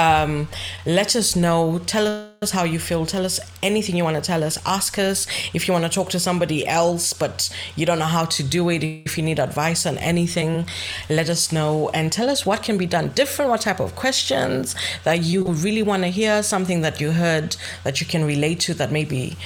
[0.00, 0.48] um,
[0.86, 1.78] let us know.
[1.80, 2.06] Tell
[2.40, 3.04] us how you feel.
[3.04, 4.58] Tell us anything you want to tell us.
[4.64, 8.24] Ask us if you want to talk to somebody else, but you don't know how
[8.24, 8.82] to do it.
[8.82, 10.66] If you need advice on anything,
[11.10, 14.74] let us know and tell us what can be done different, what type of questions
[15.04, 18.74] that you really want to hear, something that you heard that you can relate to
[18.74, 19.36] that maybe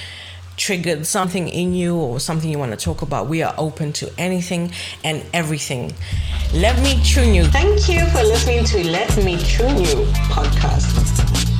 [0.57, 4.11] triggered something in you or something you want to talk about, we are open to
[4.17, 4.71] anything
[5.03, 5.93] and everything.
[6.53, 7.45] Let me tune you.
[7.45, 11.54] Thank you for listening to Let Me Tune You podcast.